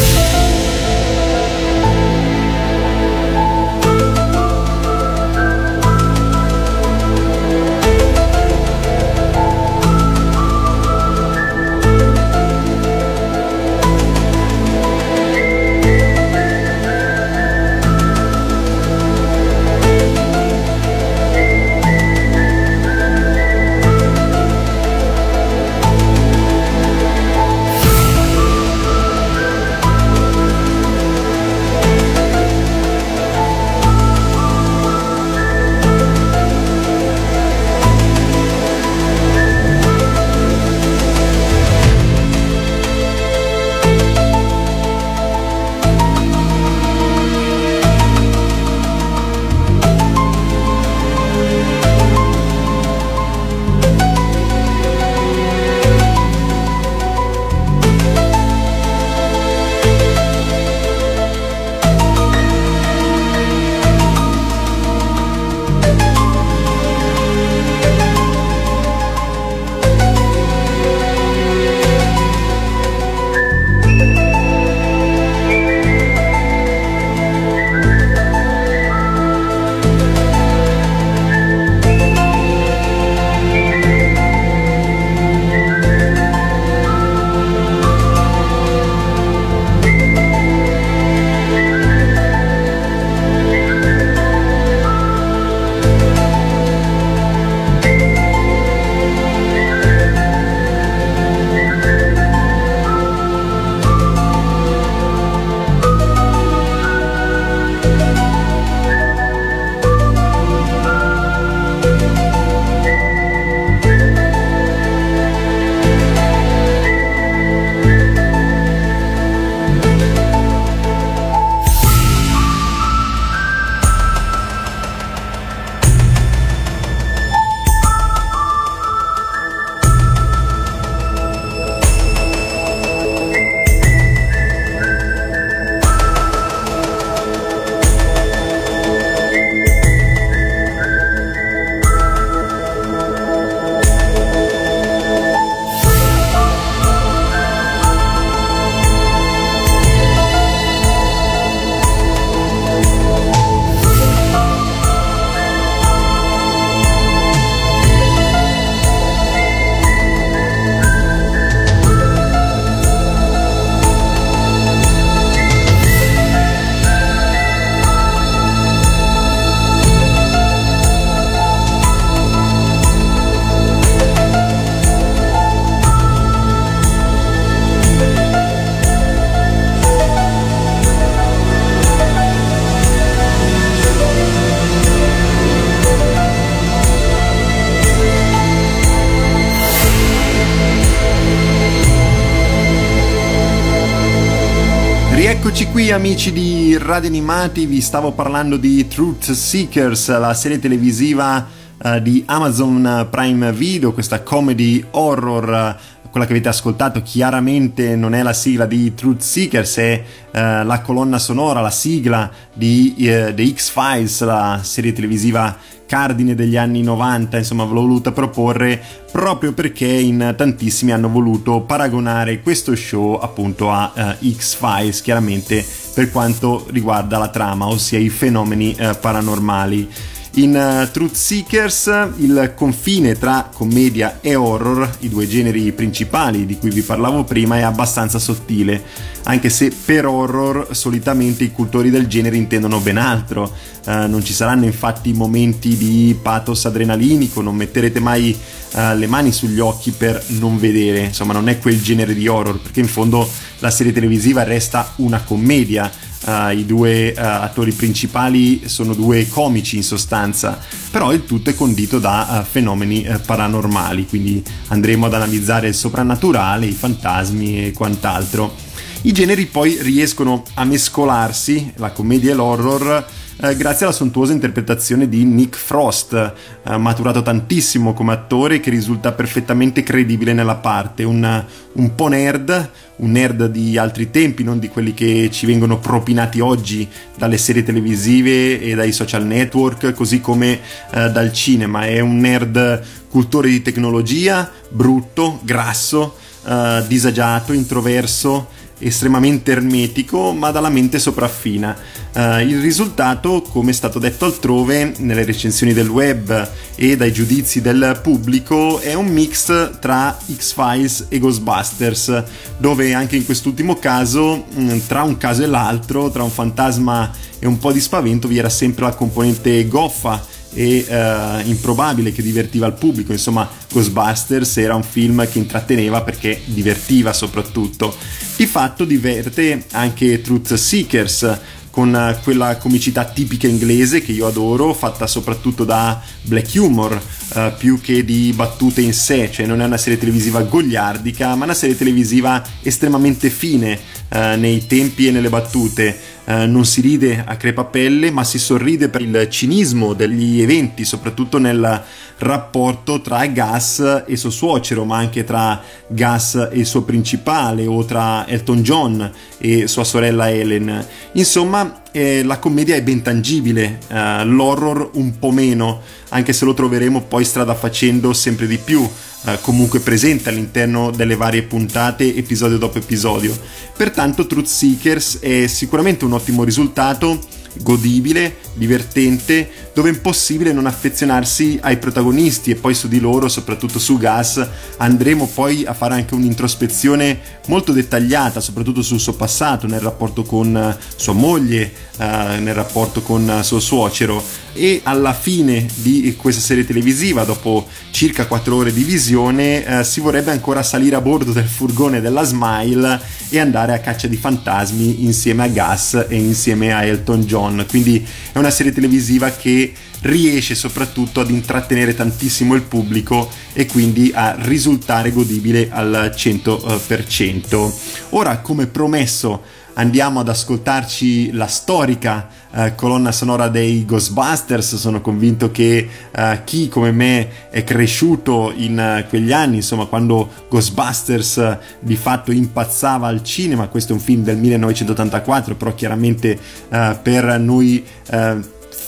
Qui 195.83 195.91
amici 195.91 196.31
di 196.31 196.79
Radio 196.79 197.09
Animati, 197.09 197.67
vi 197.67 197.81
stavo 197.81 198.13
parlando 198.13 198.57
di 198.57 198.87
Truth 198.87 199.33
Seekers, 199.33 200.17
la 200.17 200.33
serie 200.33 200.61
televisiva 200.61 201.45
uh, 201.77 201.99
di 201.99 202.23
Amazon 202.25 203.09
Prime 203.11 203.51
Video, 203.51 203.93
questa 203.93 204.23
comedy 204.23 204.85
horror 204.93 205.77
quella 206.13 206.27
che 206.27 206.33
avete 206.33 206.51
ascoltato 206.51 207.01
chiaramente 207.01 207.97
non 207.97 208.13
è 208.13 208.23
la 208.23 208.35
sigla 208.35 208.67
di 208.67 208.95
Truth 208.95 209.23
Seekers, 209.23 209.77
è 209.79 210.05
eh, 210.31 210.63
la 210.63 210.81
colonna 210.83 211.19
sonora, 211.19 211.63
la 211.63 211.71
sigla 211.71 212.31
di 212.53 212.95
eh, 212.99 213.33
The 213.35 213.55
X-Files, 213.55 214.23
la 214.23 214.61
serie 214.63 214.93
televisiva 214.93 215.57
cardine 215.87 216.35
degli 216.35 216.59
anni 216.59 216.83
90, 216.83 217.39
insomma 217.39 217.65
l'ho 217.65 217.81
voluta 217.81 218.13
proporre 218.13 218.83
proprio 219.11 219.55
perché 219.55 219.87
in 219.87 220.35
tantissimi 220.37 220.93
hanno 220.93 221.09
voluto 221.09 221.63
paragonare 221.63 222.41
questo 222.41 222.77
show 222.77 223.15
appunto 223.15 223.71
a 223.71 223.93
uh, 223.95 224.31
X-Files, 224.31 225.01
chiaramente 225.01 225.65
per 225.95 226.11
quanto 226.11 226.67
riguarda 226.71 227.17
la 227.17 227.29
trama, 227.29 227.67
ossia 227.67 227.99
i 227.99 228.11
fenomeni 228.11 228.77
uh, 228.79 228.99
paranormali. 229.01 229.89
In 230.35 230.57
uh, 230.57 230.91
Truth 230.91 231.15
Seekers 231.15 232.09
il 232.17 232.55
confine 232.57 233.19
tra 233.19 233.51
commedia 233.53 234.21
e 234.23 234.35
horror, 234.35 234.97
i 235.01 235.11
due 235.11 235.29
generi 235.29 235.71
principali 235.73 236.47
di 236.47 236.57
cui 236.57 236.71
vi 236.71 236.81
parlavo 236.81 237.25
prima, 237.25 237.59
è 237.59 237.61
abbastanza 237.61 238.19
sottile, 238.19 238.83
anche 239.25 239.51
se 239.51 239.71
per 239.85 240.07
horror 240.07 240.69
solitamente 240.71 241.45
i 241.45 241.53
cultori 241.53 241.91
del 241.91 242.07
genere 242.07 242.39
intendono 242.39 242.81
ben 242.81 242.97
altro. 242.97 243.53
Uh, 243.85 244.09
non 244.09 244.25
ci 244.25 244.33
saranno 244.33 244.65
infatti 244.65 245.13
momenti 245.13 245.77
di 245.77 246.17
pathos 246.21 246.65
adrenalinico, 246.65 247.43
non 247.43 247.55
metterete 247.55 248.01
mai 248.01 248.35
uh, 248.73 248.97
le 248.97 249.07
mani 249.07 249.33
sugli 249.33 249.61
occhi 249.61 249.91
per 249.91 250.25
non 250.29 250.59
vedere, 250.59 251.01
insomma 251.01 251.35
non 251.35 251.51
è 251.51 251.59
quel 251.59 251.83
genere 251.83 252.15
di 252.15 252.27
horror, 252.27 252.59
perché 252.59 252.81
in 252.81 252.89
fondo 252.89 253.29
la 253.59 253.71
serie 253.71 253.93
televisiva 253.93 254.45
resta 254.45 254.95
una 254.97 255.21
commedia 255.21 255.93
Uh, 256.25 256.57
I 256.57 256.65
due 256.67 257.13
uh, 257.17 257.21
attori 257.21 257.73
principali 257.73 258.69
sono 258.69 258.95
due 258.95 259.27
comici 259.29 259.77
in 259.77 259.83
sostanza, 259.83 260.59
però 260.91 261.13
il 261.13 261.25
tutto 261.25 261.51
è 261.51 261.55
condito 261.55 261.99
da 261.99 262.41
uh, 262.41 262.49
fenomeni 262.49 263.05
paranormali, 263.27 264.07
quindi 264.07 264.43
andremo 264.69 265.07
ad 265.07 265.15
analizzare 265.15 265.69
il 265.69 265.75
soprannaturale, 265.75 266.67
i 266.67 266.73
fantasmi 266.73 267.67
e 267.67 267.73
quant'altro. 267.73 268.55
I 269.03 269.11
generi 269.11 269.47
poi 269.47 269.79
riescono 269.81 270.45
a 270.55 270.65
mescolarsi, 270.65 271.73
la 271.77 271.91
commedia 271.91 272.31
e 272.31 272.35
l'horror, 272.35 273.05
eh, 273.43 273.57
grazie 273.57 273.87
alla 273.87 273.95
sontuosa 273.95 274.33
interpretazione 274.33 275.09
di 275.09 275.25
Nick 275.25 275.57
Frost, 275.57 276.13
eh, 276.15 276.77
maturato 276.77 277.23
tantissimo 277.23 277.93
come 277.93 278.13
attore 278.13 278.61
che 278.61 278.71
risulta 278.71 279.11
perfettamente 279.11 279.83
credibile 279.83 280.33
nella 280.33 280.55
parte, 280.55 281.03
un, 281.03 281.45
un 281.73 281.95
po' 281.97 282.07
nerd, 282.07 282.71
un 282.97 283.11
nerd 283.11 283.47
di 283.47 283.77
altri 283.77 284.11
tempi, 284.11 284.45
non 284.45 284.61
di 284.61 284.69
quelli 284.69 284.95
che 284.95 285.29
ci 285.33 285.47
vengono 285.47 285.79
propinati 285.81 286.39
oggi 286.39 286.89
dalle 287.17 287.37
serie 287.37 287.65
televisive 287.65 288.61
e 288.61 288.77
dai 288.77 288.93
social 288.93 289.27
network, 289.27 289.93
così 289.93 290.21
come 290.21 290.61
eh, 290.93 291.11
dal 291.11 291.33
cinema, 291.33 291.85
è 291.85 291.99
un 291.99 292.19
nerd 292.19 292.83
cultore 293.09 293.49
di 293.49 293.61
tecnologia, 293.61 294.49
brutto, 294.69 295.41
grasso, 295.43 296.17
eh, 296.47 296.85
disagiato, 296.87 297.53
introverso, 297.53 298.49
estremamente 298.83 299.53
ermetico 299.53 300.33
ma 300.33 300.51
dalla 300.51 300.69
mente 300.69 300.99
sopraffina. 300.99 301.77
Uh, 302.15 302.41
il 302.41 302.61
risultato, 302.61 303.43
come 303.43 303.71
è 303.71 303.75
stato 303.75 303.99
detto 303.99 304.25
altrove, 304.25 304.95
nelle 304.99 305.25
recensioni 305.25 305.73
del 305.73 305.89
web 305.89 306.51
e 306.75 306.97
dai 306.97 307.13
giudizi 307.13 307.61
del 307.61 308.01
pubblico, 308.03 308.81
è 308.81 308.95
un 308.95 309.07
mix 309.07 309.79
tra 309.79 310.19
X-Files 310.31 311.07
e 311.09 311.19
Ghostbusters, 311.19 312.23
dove 312.59 312.93
anche 312.93 313.17
in 313.17 313.25
quest'ultimo 313.25 313.77
caso, 313.79 314.45
mm, 314.55 314.79
tra 314.87 315.03
un 315.03 315.17
caso 315.17 315.43
e 315.43 315.47
l'altro, 315.47 316.11
tra 316.11 316.23
un 316.23 316.31
fantasma 316.31 317.11
e 317.39 317.47
un 317.47 317.59
po' 317.59 317.73
di 317.73 317.81
spavento, 317.81 318.29
vi 318.29 318.39
era 318.39 318.51
sempre 318.51 318.85
la 318.85 318.95
componente 318.95 319.67
goffa 319.67 320.41
e 320.55 320.87
uh, 320.89 321.49
improbabile 321.49 322.13
che 322.13 322.23
divertiva 322.23 322.67
il 322.67 322.75
pubblico. 322.75 323.13
Insomma, 323.13 323.49
Ghostbusters 323.71 324.57
era 324.59 324.75
un 324.75 324.83
film 324.83 325.29
che 325.29 325.39
intratteneva 325.39 326.03
perché 326.03 326.41
divertiva 326.45 327.13
soprattutto. 327.13 327.95
Di 328.37 328.47
fatto 328.47 328.85
diverte 328.85 329.65
anche 329.73 330.21
Truth 330.21 330.55
Seekers 330.55 331.39
con 331.71 332.19
quella 332.23 332.57
comicità 332.59 333.05
tipica 333.05 333.47
inglese 333.47 334.03
che 334.03 334.13
io 334.13 334.27
adoro, 334.27 334.75
fatta 334.75 335.07
soprattutto 335.07 335.65
da 335.65 336.01
black 336.23 336.51
humor, 336.55 337.01
uh, 337.35 337.53
più 337.57 337.81
che 337.81 338.05
di 338.05 338.33
battute 338.35 338.81
in 338.81 338.93
sé, 338.93 339.31
cioè 339.31 339.47
non 339.47 339.61
è 339.61 339.65
una 339.65 339.77
serie 339.77 339.99
televisiva 339.99 340.43
gogliardica, 340.43 341.35
ma 341.35 341.45
una 341.45 341.55
serie 341.55 341.77
televisiva 341.77 342.43
estremamente 342.63 343.31
fine 343.31 343.79
uh, 344.09 344.39
nei 344.39 344.67
tempi 344.67 345.07
e 345.07 345.11
nelle 345.11 345.29
battute. 345.29 346.11
Uh, 346.25 346.47
non 346.47 346.65
si 346.65 346.81
ride 346.81 347.25
a 347.27 347.37
crepapelle, 347.37 348.11
ma 348.13 348.23
si 348.23 348.39
sorride 348.39 348.89
per 348.89 349.03
il 349.03 349.27
cinismo 349.29 349.93
degli 349.93 350.41
eventi, 350.41 350.85
soprattutto 350.85 351.39
nel 351.39 351.83
rapporto 352.19 353.01
tra 353.01 353.27
Gas 353.27 354.05
e 354.07 354.17
suo 354.17 354.31
suocero, 354.31 354.85
ma 354.85 354.99
anche 354.99 355.25
tra 355.25 355.61
Gas 355.89 356.49
e 356.53 356.59
il 356.59 356.67
suo 356.67 356.83
principale, 356.83 357.67
o 357.67 357.85
tra 357.85 358.27
Elton 358.29 358.63
John 358.63 359.13
e 359.39 359.67
sua 359.67 359.83
sorella 359.83 360.31
Helen. 360.31 360.87
Insomma, 361.15 361.82
eh, 361.93 362.23
la 362.25 362.39
commedia 362.39 362.75
è 362.75 362.83
ben 362.83 363.03
tangibile, 363.03 363.79
eh, 363.89 364.25
l'horror 364.25 364.91
un 364.95 365.19
po' 365.19 365.31
meno, 365.31 365.81
anche 366.09 366.33
se 366.33 366.45
lo 366.45 366.55
troveremo 366.55 367.03
poi 367.03 367.25
strada 367.25 367.55
facendo 367.55 368.13
sempre 368.13 368.47
di 368.47 368.59
più. 368.59 368.89
Eh, 369.25 369.39
comunque 369.41 369.79
presente 369.79 370.31
all'interno 370.31 370.91
delle 370.91 371.15
varie 371.15 371.43
puntate 371.43 372.17
episodio 372.17 372.59
dopo 372.59 372.79
episodio. 372.79 373.39
Pertanto 373.77 374.27
Truth 374.27 374.47
Seekers 374.47 375.21
è 375.21 375.47
sicuramente 375.47 376.05
un 376.05 376.13
ottimo 376.13 376.43
risultato 376.43 377.21
godibile, 377.61 378.37
divertente, 378.55 379.49
dove 379.75 379.89
è 379.89 379.93
impossibile 379.93 380.53
non 380.53 380.67
affezionarsi 380.67 381.59
ai 381.63 381.79
protagonisti 381.79 382.51
e 382.51 382.57
poi 382.57 382.75
su 382.75 382.89
di 382.89 383.01
loro, 383.01 383.29
soprattutto 383.29 383.79
su 383.79 383.97
Gas, 383.99 384.47
andremo 384.79 385.27
poi 385.27 385.65
a 385.65 385.73
fare 385.73 385.95
anche 385.95 386.15
un'introspezione 386.15 387.19
molto 387.47 387.73
dettagliata, 387.73 388.41
soprattutto 388.41 388.83
sul 388.83 389.01
suo 389.01 389.15
passato, 389.15 389.67
nel 389.67 389.81
rapporto 389.81 390.23
con 390.25 390.55
eh, 390.57 390.77
sua 390.97 391.15
moglie, 391.15 391.73
eh, 391.99 392.39
nel 392.41 392.55
rapporto 392.55 393.03
con 393.03 393.29
eh, 393.29 393.43
suo 393.43 393.61
suocero 393.61 394.23
e 394.55 394.81
alla 394.83 395.15
fine 395.15 395.67
di 395.77 396.15
questa 396.17 396.43
serie 396.43 396.67
televisiva, 396.67 397.25
dopo 397.25 397.67
circa 397.91 398.27
4 398.27 398.55
ore 398.55 398.73
di 398.73 398.83
visione, 398.83 399.65
eh, 399.65 399.85
si 399.85 400.01
vorrebbe 400.01 400.31
ancora 400.31 400.63
salire 400.63 400.97
a 400.97 401.01
bordo 401.01 401.33
del 401.33 401.47
furgone 401.47 402.01
della 402.01 402.23
Smile 402.23 403.01
e 403.31 403.39
andare 403.39 403.73
a 403.73 403.79
caccia 403.79 404.09
di 404.09 404.17
fantasmi 404.17 405.05
insieme 405.05 405.45
a 405.45 405.49
Gas 405.49 406.07
e 406.09 406.17
insieme 406.17 406.73
a 406.73 406.85
Elton 406.85 407.23
John. 407.23 407.65
Quindi 407.69 408.07
è 408.33 408.39
una 408.39 408.51
serie 408.51 408.73
televisiva 408.73 409.31
che 409.31 409.62
riesce 410.03 410.55
soprattutto 410.55 411.21
ad 411.21 411.31
intrattenere 411.31 411.95
tantissimo 411.95 412.55
il 412.55 412.63
pubblico 412.63 413.31
e 413.53 413.67
quindi 413.67 414.11
a 414.15 414.35
risultare 414.39 415.13
godibile 415.13 415.69
al 415.71 416.13
100%. 416.15 417.73
Ora, 418.11 418.39
come 418.39 418.67
promesso, 418.67 419.43
andiamo 419.75 420.21
ad 420.21 420.29
ascoltarci 420.29 421.33
la 421.33 421.47
storica 421.47 422.29
eh, 422.55 422.75
colonna 422.75 423.13
sonora 423.13 423.49
dei 423.49 423.85
Ghostbusters. 423.85 424.77
Sono 424.77 425.01
convinto 425.01 425.51
che 425.51 425.89
eh, 426.11 426.41
chi 426.45 426.69
come 426.69 426.93
me 426.93 427.51
è 427.51 427.65
cresciuto 427.65 428.53
in 428.55 429.03
uh, 429.05 429.09
quegli 429.09 429.33
anni, 429.33 429.57
insomma, 429.57 429.87
quando 429.87 430.29
Ghostbusters 430.49 431.37
uh, 431.37 431.57
di 431.81 431.97
fatto 431.97 432.33
impazzava 432.33 433.07
al 433.07 433.23
cinema, 433.23 433.69
questo 433.69 433.93
è 433.93 433.95
un 433.95 434.01
film 434.01 434.23
del 434.23 434.37
1984, 434.37 435.55
però 435.55 435.75
chiaramente 435.75 436.39
uh, 436.69 436.97
per 437.03 437.39
noi 437.39 437.85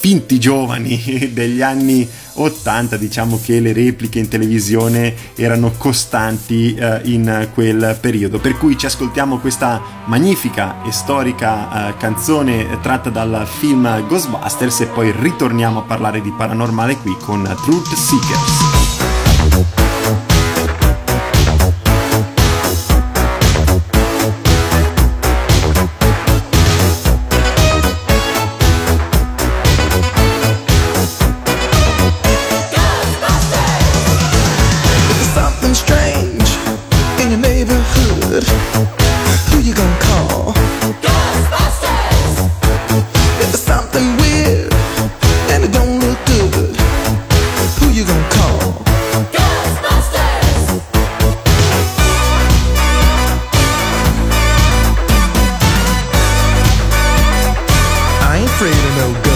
finti 0.04 0.38
giovani 0.38 1.30
degli 1.32 1.62
anni 1.62 2.06
80 2.34 2.98
diciamo 2.98 3.40
che 3.42 3.58
le 3.58 3.72
repliche 3.72 4.18
in 4.18 4.28
televisione 4.28 5.14
erano 5.34 5.72
costanti 5.78 6.74
eh, 6.74 7.00
in 7.04 7.48
quel 7.54 7.96
periodo. 7.98 8.38
Per 8.38 8.58
cui 8.58 8.76
ci 8.76 8.84
ascoltiamo 8.84 9.38
questa 9.38 9.80
magnifica 10.04 10.84
e 10.84 10.92
storica 10.92 11.88
eh, 11.88 11.96
canzone 11.96 12.80
tratta 12.82 13.08
dal 13.08 13.46
film 13.46 14.06
Ghostbusters 14.06 14.80
e 14.80 14.86
poi 14.88 15.10
ritorniamo 15.10 15.78
a 15.78 15.82
parlare 15.84 16.20
di 16.20 16.34
paranormale 16.36 16.96
qui 16.98 17.16
con 17.22 17.42
Truth 17.64 17.94
Seekers 17.94 18.73
no 58.96 59.12
good. 59.12 59.33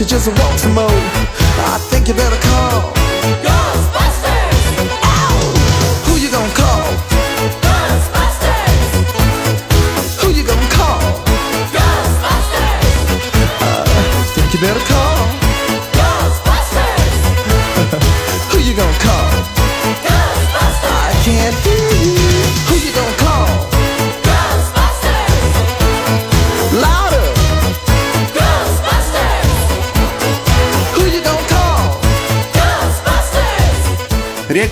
You 0.00 0.06
just 0.06 0.28
want 0.28 0.58
some 0.58 0.72
more, 0.72 0.88
I 0.88 1.78
think 1.90 2.08
you 2.08 2.14
better 2.14 2.36
call. 2.36 2.99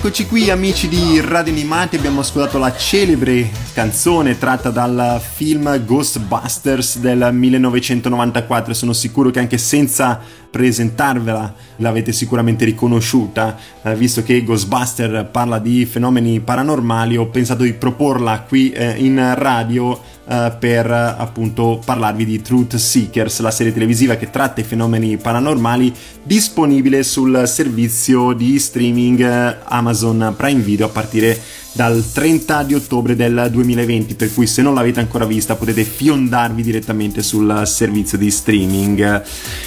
Ghostbusters! 0.09 0.17
Rieccoci 0.19 0.25
qui 0.27 0.49
amici 0.49 0.87
di 0.87 1.21
Radio 1.21 1.53
Animati, 1.53 1.95
abbiamo 1.95 2.21
ascoltato 2.21 2.57
la 2.57 2.75
celebre 2.75 3.49
canzone 3.73 4.37
tratta 4.37 4.71
dal 4.71 5.21
film 5.21 5.85
Ghostbusters 5.85 6.97
del 6.97 7.29
1994, 7.31 8.73
sono 8.73 8.93
sicuro 8.93 9.29
che 9.29 9.39
anche 9.39 9.57
senza 9.57 10.19
presentarvela 10.49 11.53
l'avete 11.77 12.11
sicuramente 12.11 12.65
riconosciuta, 12.65 13.55
eh, 13.83 13.95
visto 13.95 14.23
che 14.23 14.43
Ghostbuster 14.43 15.29
parla 15.29 15.59
di 15.59 15.85
fenomeni 15.85 16.39
paranormali 16.39 17.15
ho 17.15 17.27
pensato 17.27 17.63
di 17.63 17.73
proporla 17.73 18.41
qui 18.47 18.71
eh, 18.71 18.95
in 18.97 19.33
radio 19.35 19.99
eh, 20.29 20.55
per 20.59 20.91
appunto 20.91 21.81
parlarvi 21.83 22.23
di 22.23 22.41
Truth 22.41 22.75
Seekers, 22.75 23.39
la 23.39 23.49
serie 23.49 23.73
televisiva 23.73 24.15
che 24.15 24.29
tratta 24.29 24.61
i 24.61 24.63
fenomeni 24.63 25.17
paranormali 25.17 25.91
disponibile 26.21 27.01
sul 27.01 27.43
servizio 27.47 28.33
di 28.33 28.59
streaming 28.59 29.21
eh, 29.21 29.57
Amazon 29.63 30.35
Prime 30.37 30.61
Video 30.61 30.85
a 30.85 30.89
partire 30.89 31.35
dal 31.71 32.03
30 32.11 32.63
di 32.63 32.73
ottobre 32.73 33.15
del 33.15 33.47
2020 33.51 34.15
per 34.15 34.33
cui 34.33 34.47
se 34.47 34.61
non 34.61 34.73
l'avete 34.73 34.99
ancora 34.99 35.25
vista 35.25 35.55
potete 35.55 35.83
fiondarvi 35.83 36.61
direttamente 36.61 37.23
sul 37.23 37.63
servizio 37.65 38.17
di 38.17 38.29
streaming. 38.29 39.23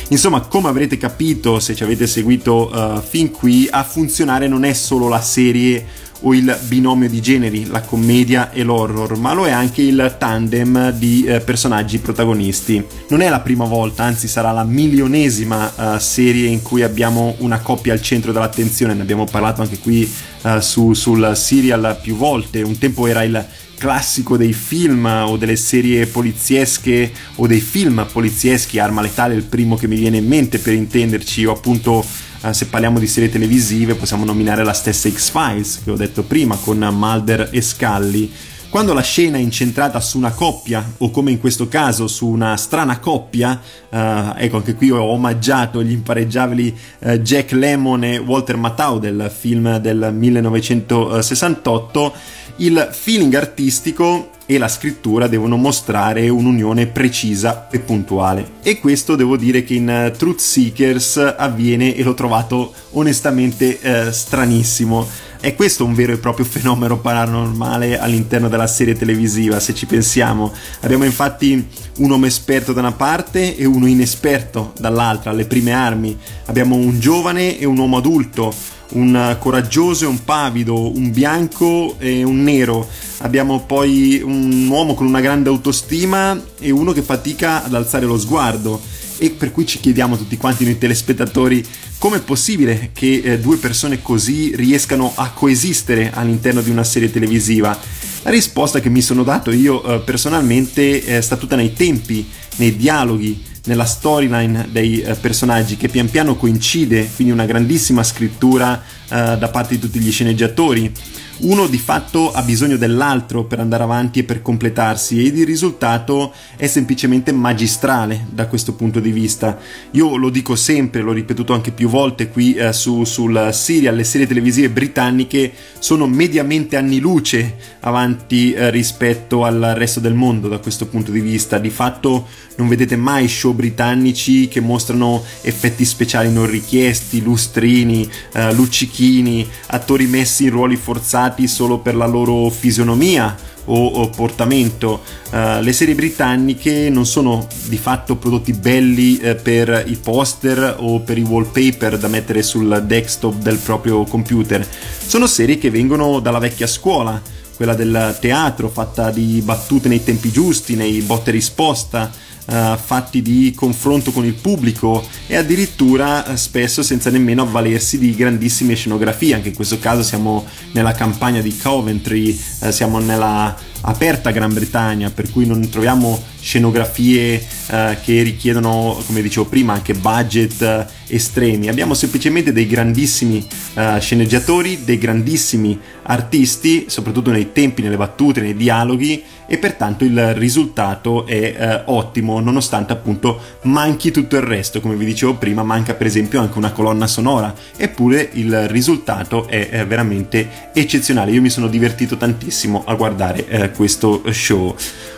Insomma 0.09 0.43
come 0.43 0.69
avrete 0.69 0.97
capito 0.97 1.59
se 1.59 1.75
ci 1.75 1.83
avete 1.83 2.07
seguito 2.07 2.71
uh, 2.73 3.01
fin 3.01 3.31
qui 3.31 3.69
a 3.71 3.83
funzionare 3.83 4.47
non 4.47 4.65
è 4.65 4.73
solo 4.73 5.09
la 5.09 5.21
serie 5.21 6.11
o 6.23 6.35
il 6.35 6.57
binomio 6.67 7.09
di 7.09 7.21
generi, 7.21 7.67
la 7.67 7.81
commedia 7.81 8.51
e 8.53 8.63
l'horror, 8.63 9.17
ma 9.17 9.33
lo 9.33 9.47
è 9.47 9.51
anche 9.51 9.83
il 9.83 10.17
tandem 10.19 10.91
di 10.93 11.25
eh, 11.25 11.41
personaggi 11.41 11.99
protagonisti. 11.99 12.85
Non 13.09 13.21
è 13.21 13.29
la 13.29 13.41
prima 13.41 13.65
volta, 13.65 14.05
anzi 14.05 14.29
sarà 14.29 14.53
la 14.53 14.65
milionesima 14.65 15.97
eh, 15.97 16.01
serie 16.01 16.49
in 16.49 16.63
cui 16.63 16.83
abbiamo 16.83 17.35
una 17.39 17.61
coppia 17.61 17.93
al 17.93 18.03
centro 18.03 18.33
dell'attenzione, 18.33 18.95
ne 18.95 19.03
abbiamo 19.03 19.25
parlato 19.25 19.63
anche 19.63 19.79
qui 19.79 20.11
eh, 20.43 20.61
su, 20.61 20.93
sul 20.93 21.33
serial 21.35 21.99
più 22.01 22.17
volte, 22.17 22.63
un 22.63 22.79
tempo 22.79 23.07
era 23.07 23.23
il 23.23 23.47
classico 23.83 24.37
dei 24.37 24.53
film 24.53 25.07
o 25.07 25.37
delle 25.37 25.57
serie 25.57 26.07
poliziesche 26.07 27.11
o 27.35 27.49
dei 27.49 27.61
film 27.61 28.07
polizieschi, 28.13 28.79
Arma 28.79 29.03
Letale 29.03 29.35
è 29.35 29.37
il 29.37 29.43
primo 29.43 29.75
che 29.75 29.89
mi 29.89 29.97
viene 29.97 30.19
in 30.19 30.27
mente 30.29 30.61
per 30.61 30.73
intenderci, 30.75 31.45
o 31.47 31.51
appunto 31.51 32.05
eh, 32.43 32.53
se 32.53 32.67
parliamo 32.67 32.99
di 32.99 33.07
serie 33.07 33.31
televisive 33.31 33.95
possiamo 33.95 34.25
nominare 34.25 34.65
la 34.65 34.73
stessa 34.73 35.09
X-Files 35.09 35.83
che 35.85 35.91
ho 35.91 35.97
detto 35.97 36.25
prima 36.25 36.57
con 36.57 36.79
Mulder 36.79 37.49
e 37.53 37.61
Scully. 37.61 38.33
Quando 38.73 38.95
la 38.95 39.03
scena 39.03 39.37
è 39.37 39.41
incentrata 39.41 40.01
su 40.01 40.17
una 40.17 40.31
coppia, 40.31 40.95
o 40.97 41.11
come 41.11 41.31
in 41.31 41.39
questo 41.39 41.69
caso 41.69 42.09
su 42.09 42.27
una 42.27 42.57
strana 42.57 43.01
coppia, 43.01 43.61
eh, 43.91 44.33
ecco 44.39 44.57
anche 44.57 44.75
qui 44.75 44.91
ho 44.91 45.03
omaggiato 45.03 45.83
gli 45.83 45.93
impareggiabili 45.93 46.75
eh, 47.01 47.21
Jack 47.21 47.53
Lemmon 47.53 48.05
e 48.05 48.17
Walter 48.17 48.57
Matthau 48.57 48.99
del 48.99 49.31
film 49.31 49.77
del 49.77 50.15
1968, 50.15 52.15
il 52.63 52.89
feeling 52.93 53.35
artistico 53.35 54.31
e 54.47 54.59
la 54.59 54.69
scrittura 54.69 55.27
devono 55.27 55.57
mostrare 55.57 56.29
un'unione 56.29 56.87
precisa 56.87 57.69
e 57.71 57.79
puntuale. 57.81 58.53
E 58.63 58.79
questo 58.79 59.17
devo 59.17 59.37
dire 59.37 59.65
che 59.65 59.75
in 59.75 60.13
Truth 60.17 60.41
Seekers 60.41 61.35
avviene 61.37 61.95
e 61.95 62.03
l'ho 62.03 62.15
trovato 62.15 62.73
onestamente 62.91 63.81
eh, 63.81 64.13
stranissimo. 64.13 65.07
È 65.41 65.57
questo 65.57 65.85
un 65.85 65.95
vero 65.95 66.13
e 66.13 66.19
proprio 66.19 66.45
fenomeno 66.45 67.01
paranormale 67.01 67.99
all'interno 67.99 68.49
della 68.49 68.69
serie 68.69 68.95
televisiva, 68.95 69.59
se 69.59 69.75
ci 69.75 69.87
pensiamo. 69.87 70.53
Abbiamo 70.83 71.05
infatti 71.05 71.67
un 71.99 72.11
uomo 72.11 72.27
esperto 72.27 72.73
da 72.73 72.81
una 72.81 72.93
parte 72.93 73.57
e 73.57 73.65
uno 73.65 73.89
inesperto 73.89 74.73
dall'altra, 74.79 75.31
alle 75.31 75.47
prime 75.47 75.73
armi. 75.73 76.17
Abbiamo 76.47 76.77
un 76.77 77.01
giovane 77.01 77.59
e 77.59 77.65
un 77.65 77.77
uomo 77.79 77.97
adulto, 77.97 78.55
un 78.93 79.37
coraggioso 79.39 80.05
e 80.05 80.09
un 80.09 80.25
pavido, 80.25 80.95
un 80.95 81.11
bianco 81.11 81.97
e 81.99 82.23
un 82.23 82.43
nero. 82.43 82.89
Abbiamo 83.19 83.65
poi 83.65 84.21
un 84.23 84.69
uomo 84.69 84.95
con 84.95 85.07
una 85.07 85.21
grande 85.21 85.49
autostima 85.49 86.41
e 86.59 86.71
uno 86.71 86.93
che 86.93 87.03
fatica 87.03 87.65
ad 87.65 87.75
alzare 87.75 88.07
lo 88.07 88.19
sguardo. 88.19 88.81
E 89.19 89.31
per 89.31 89.53
cui 89.53 89.67
ci 89.67 89.79
chiediamo 89.79 90.17
tutti 90.17 90.37
quanti 90.37 90.65
noi 90.65 90.79
telespettatori 90.79 91.65
come 92.03 92.17
è 92.17 92.21
possibile 92.23 92.91
che 92.93 93.23
eh, 93.23 93.39
due 93.39 93.59
persone 93.59 94.03
così 94.03 94.57
riescano 94.57 95.13
a 95.15 95.31
coesistere 95.31 96.11
all'interno 96.13 96.61
di 96.61 96.69
una 96.69 96.83
serie 96.83 97.13
televisiva? 97.13 97.79
La 98.23 98.31
risposta 98.31 98.81
che 98.81 98.89
mi 98.89 99.01
sono 99.01 99.23
dato 99.23 99.53
io 99.53 99.85
eh, 99.85 100.01
personalmente 100.01 101.05
è 101.05 101.21
sta 101.21 101.37
tutta 101.37 101.55
nei 101.55 101.73
tempi, 101.75 102.29
nei 102.57 102.75
dialoghi, 102.75 103.41
nella 103.65 103.85
storyline 103.85 104.69
dei 104.71 105.01
eh, 105.01 105.15
personaggi 105.15 105.77
che 105.77 105.89
pian 105.89 106.11
piano 106.11 106.37
coincide, 106.37 107.09
quindi 107.15 107.33
una 107.33 107.47
grandissima 107.47 108.03
scrittura 108.03 108.83
eh, 109.09 109.37
da 109.39 109.49
parte 109.51 109.75
di 109.75 109.81
tutti 109.81 109.99
gli 110.01 110.11
sceneggiatori 110.11 110.93
uno 111.39 111.67
di 111.67 111.79
fatto 111.79 112.31
ha 112.31 112.43
bisogno 112.43 112.77
dell'altro 112.77 113.45
per 113.45 113.59
andare 113.59 113.83
avanti 113.83 114.21
e 114.21 114.25
per 114.25 114.43
completarsi 114.43 115.27
ed 115.27 115.37
il 115.37 115.47
risultato 115.47 116.33
è 116.57 116.67
semplicemente 116.67 117.33
magistrale 117.33 118.27
da 118.31 118.47
questo 118.47 118.75
punto 118.75 119.01
di 119.01 119.11
vista. 119.11 119.59
Io 119.93 120.17
lo 120.17 120.31
dico 120.31 120.55
sempre, 120.55 121.01
l'ho 121.01 121.13
ripetuto 121.13 121.53
anche 121.53 121.73
più 121.73 121.89
volte 121.89 122.29
qui 122.29 122.55
eh, 122.55 122.73
su, 122.73 123.05
sul 123.05 123.49
serial, 123.53 123.97
le 123.97 124.05
serie 124.05 124.27
televisive 124.27 124.71
britanniche 124.71 125.53
sono 125.79 126.07
mediamente 126.07 126.77
anni 126.77 127.01
luce 127.01 127.57
avanti 127.81 128.53
eh, 128.53 128.71
rispetto 128.71 129.45
al 129.45 129.73
resto 129.77 130.01
del 130.01 130.15
mondo 130.15 130.49
da 130.49 130.59
questo 130.59 130.87
punto 130.87 131.11
di 131.11 131.21
vista. 131.21 131.59
Di 131.59 131.71
fatto 131.71 132.27
non 132.57 132.69
vedete 132.69 132.97
mai 132.97 133.27
show 133.27 133.53
britannici 133.53 134.47
che 134.49 134.61
mostrano 134.61 135.25
effetti 135.41 135.85
speciali 135.85 136.31
non 136.31 136.47
richiesti, 136.47 137.23
lustrini, 137.23 138.09
eh, 138.35 138.53
luccichini, 138.53 139.49
attori 139.69 140.07
messi 140.07 140.45
in 140.45 140.51
ruoli 140.51 140.77
forzati 140.77 141.21
solo 141.47 141.79
per 141.79 141.95
la 141.95 142.07
loro 142.07 142.51
fisionomia 142.51 143.37
o, 143.67 144.09
portamento. 144.11 145.03
Uh, 145.31 145.61
le 145.61 145.73
serie 145.73 145.95
britanniche 145.95 146.89
non 146.91 147.07
sono 147.07 147.47
di 147.67 147.79
fatto 147.79 148.17
prodotti 148.17 148.53
belli 148.53 149.21
uh, 149.23 149.37
per 149.41 149.85
i 149.87 149.97
poster 149.97 150.77
o 150.79 151.01
per 151.01 151.19
i 151.19 151.23
wallpaper 151.23 151.99
da 151.99 152.09
mettere 152.09 152.43
sul 152.43 152.83
desktop 152.87 153.37
del 153.37 153.59
proprio 153.59 154.05
computer, 154.05 154.67
sono 155.07 155.27
serie 155.27 155.59
che 155.59 155.71
vengono 155.71 156.21
dalla 156.21 156.39
vecchia 156.39 156.67
scuola, 156.67 157.21
quella 157.55 157.75
del 157.75 158.17
teatro 158.21 158.69
fatta 158.69 159.11
di 159.11 159.41
battute 159.45 159.89
nei 159.89 160.03
tempi 160.03 160.31
giusti, 160.31 160.75
nei 160.75 161.01
botte 161.01 161.31
risposta 161.31 162.11
uh, 162.47 162.77
fatti 162.77 163.23
di 163.23 163.53
confronto 163.55 164.11
con 164.11 164.25
il 164.25 164.35
pubblico 164.35 165.05
e 165.27 165.37
addirittura 165.37 166.25
uh, 166.27 166.37
spesso 166.37 166.83
senza 166.83 167.11
nemmeno 167.11 167.43
avvalersi 167.43 167.99
di 167.99 168.15
grandissime 168.15 168.75
scenografie. 168.75 169.35
Anche 169.35 169.49
in 169.49 169.55
questo 169.55 169.79
caso 169.79 170.03
siamo 170.03 170.47
nella 170.73 170.93
campagna 170.93 171.41
di 171.41 171.57
Coventry, 171.57 172.39
uh, 172.61 172.71
siamo 172.71 172.99
nella 172.99 173.57
aperta 173.83 174.31
Gran 174.31 174.53
Bretagna, 174.53 175.11
per 175.11 175.31
cui 175.31 175.47
non 175.47 175.69
troviamo 175.69 176.23
scenografie 176.43 177.41
eh, 177.69 177.99
che 178.03 178.23
richiedono, 178.23 179.01
come 179.07 179.23
dicevo 179.23 179.47
prima, 179.47 179.73
anche 179.73 179.95
budget 179.95 180.61
eh, 180.61 180.87
estremi. 181.15 181.69
Abbiamo 181.69 181.95
semplicemente 181.95 182.53
dei 182.53 182.67
grandissimi 182.67 183.47
eh, 183.75 183.99
sceneggiatori, 184.01 184.85
dei 184.85 184.99
grandissimi 184.99 185.79
artisti, 186.03 186.87
soprattutto 186.89 187.31
nei 187.31 187.53
tempi, 187.53 187.83
nelle 187.83 187.97
battute, 187.97 188.41
nei 188.41 188.57
dialoghi 188.57 189.23
e 189.47 189.59
pertanto 189.59 190.05
il 190.05 190.35
risultato 190.35 191.27
è 191.27 191.35
eh, 191.35 191.83
ottimo, 191.87 192.41
nonostante 192.41 192.93
appunto 192.93 193.39
manchi 193.63 194.11
tutto 194.11 194.37
il 194.37 194.43
resto, 194.43 194.81
come 194.81 194.97
vi 194.97 195.05
dicevo 195.05 195.35
prima, 195.35 195.63
manca 195.63 195.95
per 195.95 196.07
esempio 196.07 196.41
anche 196.41 196.59
una 196.59 196.73
colonna 196.73 197.07
sonora, 197.07 197.55
eppure 197.77 198.31
il 198.33 198.69
risultato 198.69 199.47
è 199.47 199.69
eh, 199.71 199.85
veramente 199.85 200.71
eccezionale. 200.73 201.33
Io 201.33 201.43
mi 201.43 201.51
sono 201.51 201.69
divertito 201.69 202.17
tantissimo 202.17 202.85
a 202.87 202.95
guardare 202.95 203.47
eh, 203.47 203.71
questo 203.71 204.23
show. 204.33 204.75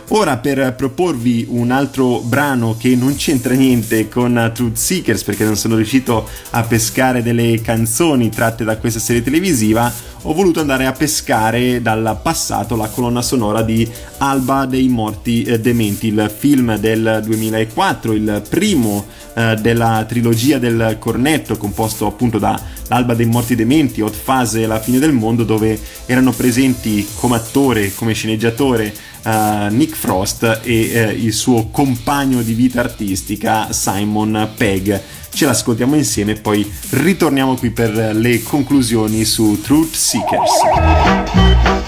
Ora 0.09 0.37
per 0.37 0.75
proporvi 0.75 1.47
un 1.49 1.71
altro 1.71 2.19
brano 2.19 2.77
che 2.77 2.95
non 2.95 3.15
c'entra 3.15 3.55
niente 3.55 4.07
con 4.07 4.51
Truth 4.53 4.75
Seekers 4.75 5.23
perché 5.23 5.43
non 5.43 5.57
sono 5.57 5.75
riuscito 5.75 6.29
a 6.51 6.61
pescare 6.61 7.23
delle 7.23 7.59
canzoni 7.61 8.29
tratte 8.29 8.63
da 8.63 8.77
questa 8.77 8.99
serie 8.99 9.23
televisiva, 9.23 9.91
ho 10.21 10.33
voluto 10.33 10.59
andare 10.59 10.85
a 10.85 10.91
pescare 10.91 11.81
dal 11.81 12.19
passato 12.21 12.75
la 12.75 12.87
colonna 12.87 13.23
sonora 13.23 13.63
di 13.63 13.87
Alba 14.17 14.65
dei 14.65 14.87
Morti 14.89 15.43
eh, 15.43 15.59
Dementi, 15.59 16.07
il 16.07 16.31
film 16.35 16.77
del 16.77 17.21
2004, 17.23 18.13
il 18.13 18.43
primo 18.47 19.05
eh, 19.33 19.55
della 19.59 20.05
trilogia 20.07 20.59
del 20.59 20.97
cornetto 20.99 21.57
composto 21.57 22.05
appunto 22.05 22.37
da 22.37 22.73
L'Alba 22.87 23.15
dei 23.15 23.25
Morti 23.25 23.55
Dementi, 23.55 24.01
Hot 24.01 24.13
Fase 24.13 24.61
e 24.61 24.67
La 24.67 24.79
Fine 24.79 24.99
del 24.99 25.11
Mondo 25.11 25.43
dove 25.43 25.79
erano 26.05 26.31
presenti 26.31 27.05
come 27.15 27.35
attore, 27.35 27.93
come 27.93 28.13
sceneggiatore 28.13 28.93
uh, 29.25 29.73
Nick 29.73 29.95
Frost 29.95 30.61
e 30.63 31.03
uh, 31.03 31.23
il 31.25 31.33
suo 31.33 31.67
compagno 31.67 32.41
di 32.41 32.53
vita 32.53 32.79
artistica 32.79 33.71
Simon 33.71 34.49
Pegg. 34.55 34.99
Ce 35.33 35.45
l'ascoltiamo 35.45 35.95
insieme 35.95 36.31
e 36.31 36.35
poi 36.35 36.69
ritorniamo 36.91 37.55
qui 37.55 37.71
per 37.71 38.15
le 38.15 38.41
conclusioni 38.41 39.25
su 39.25 39.59
Truth 39.61 39.93
Seekers. 39.93 41.84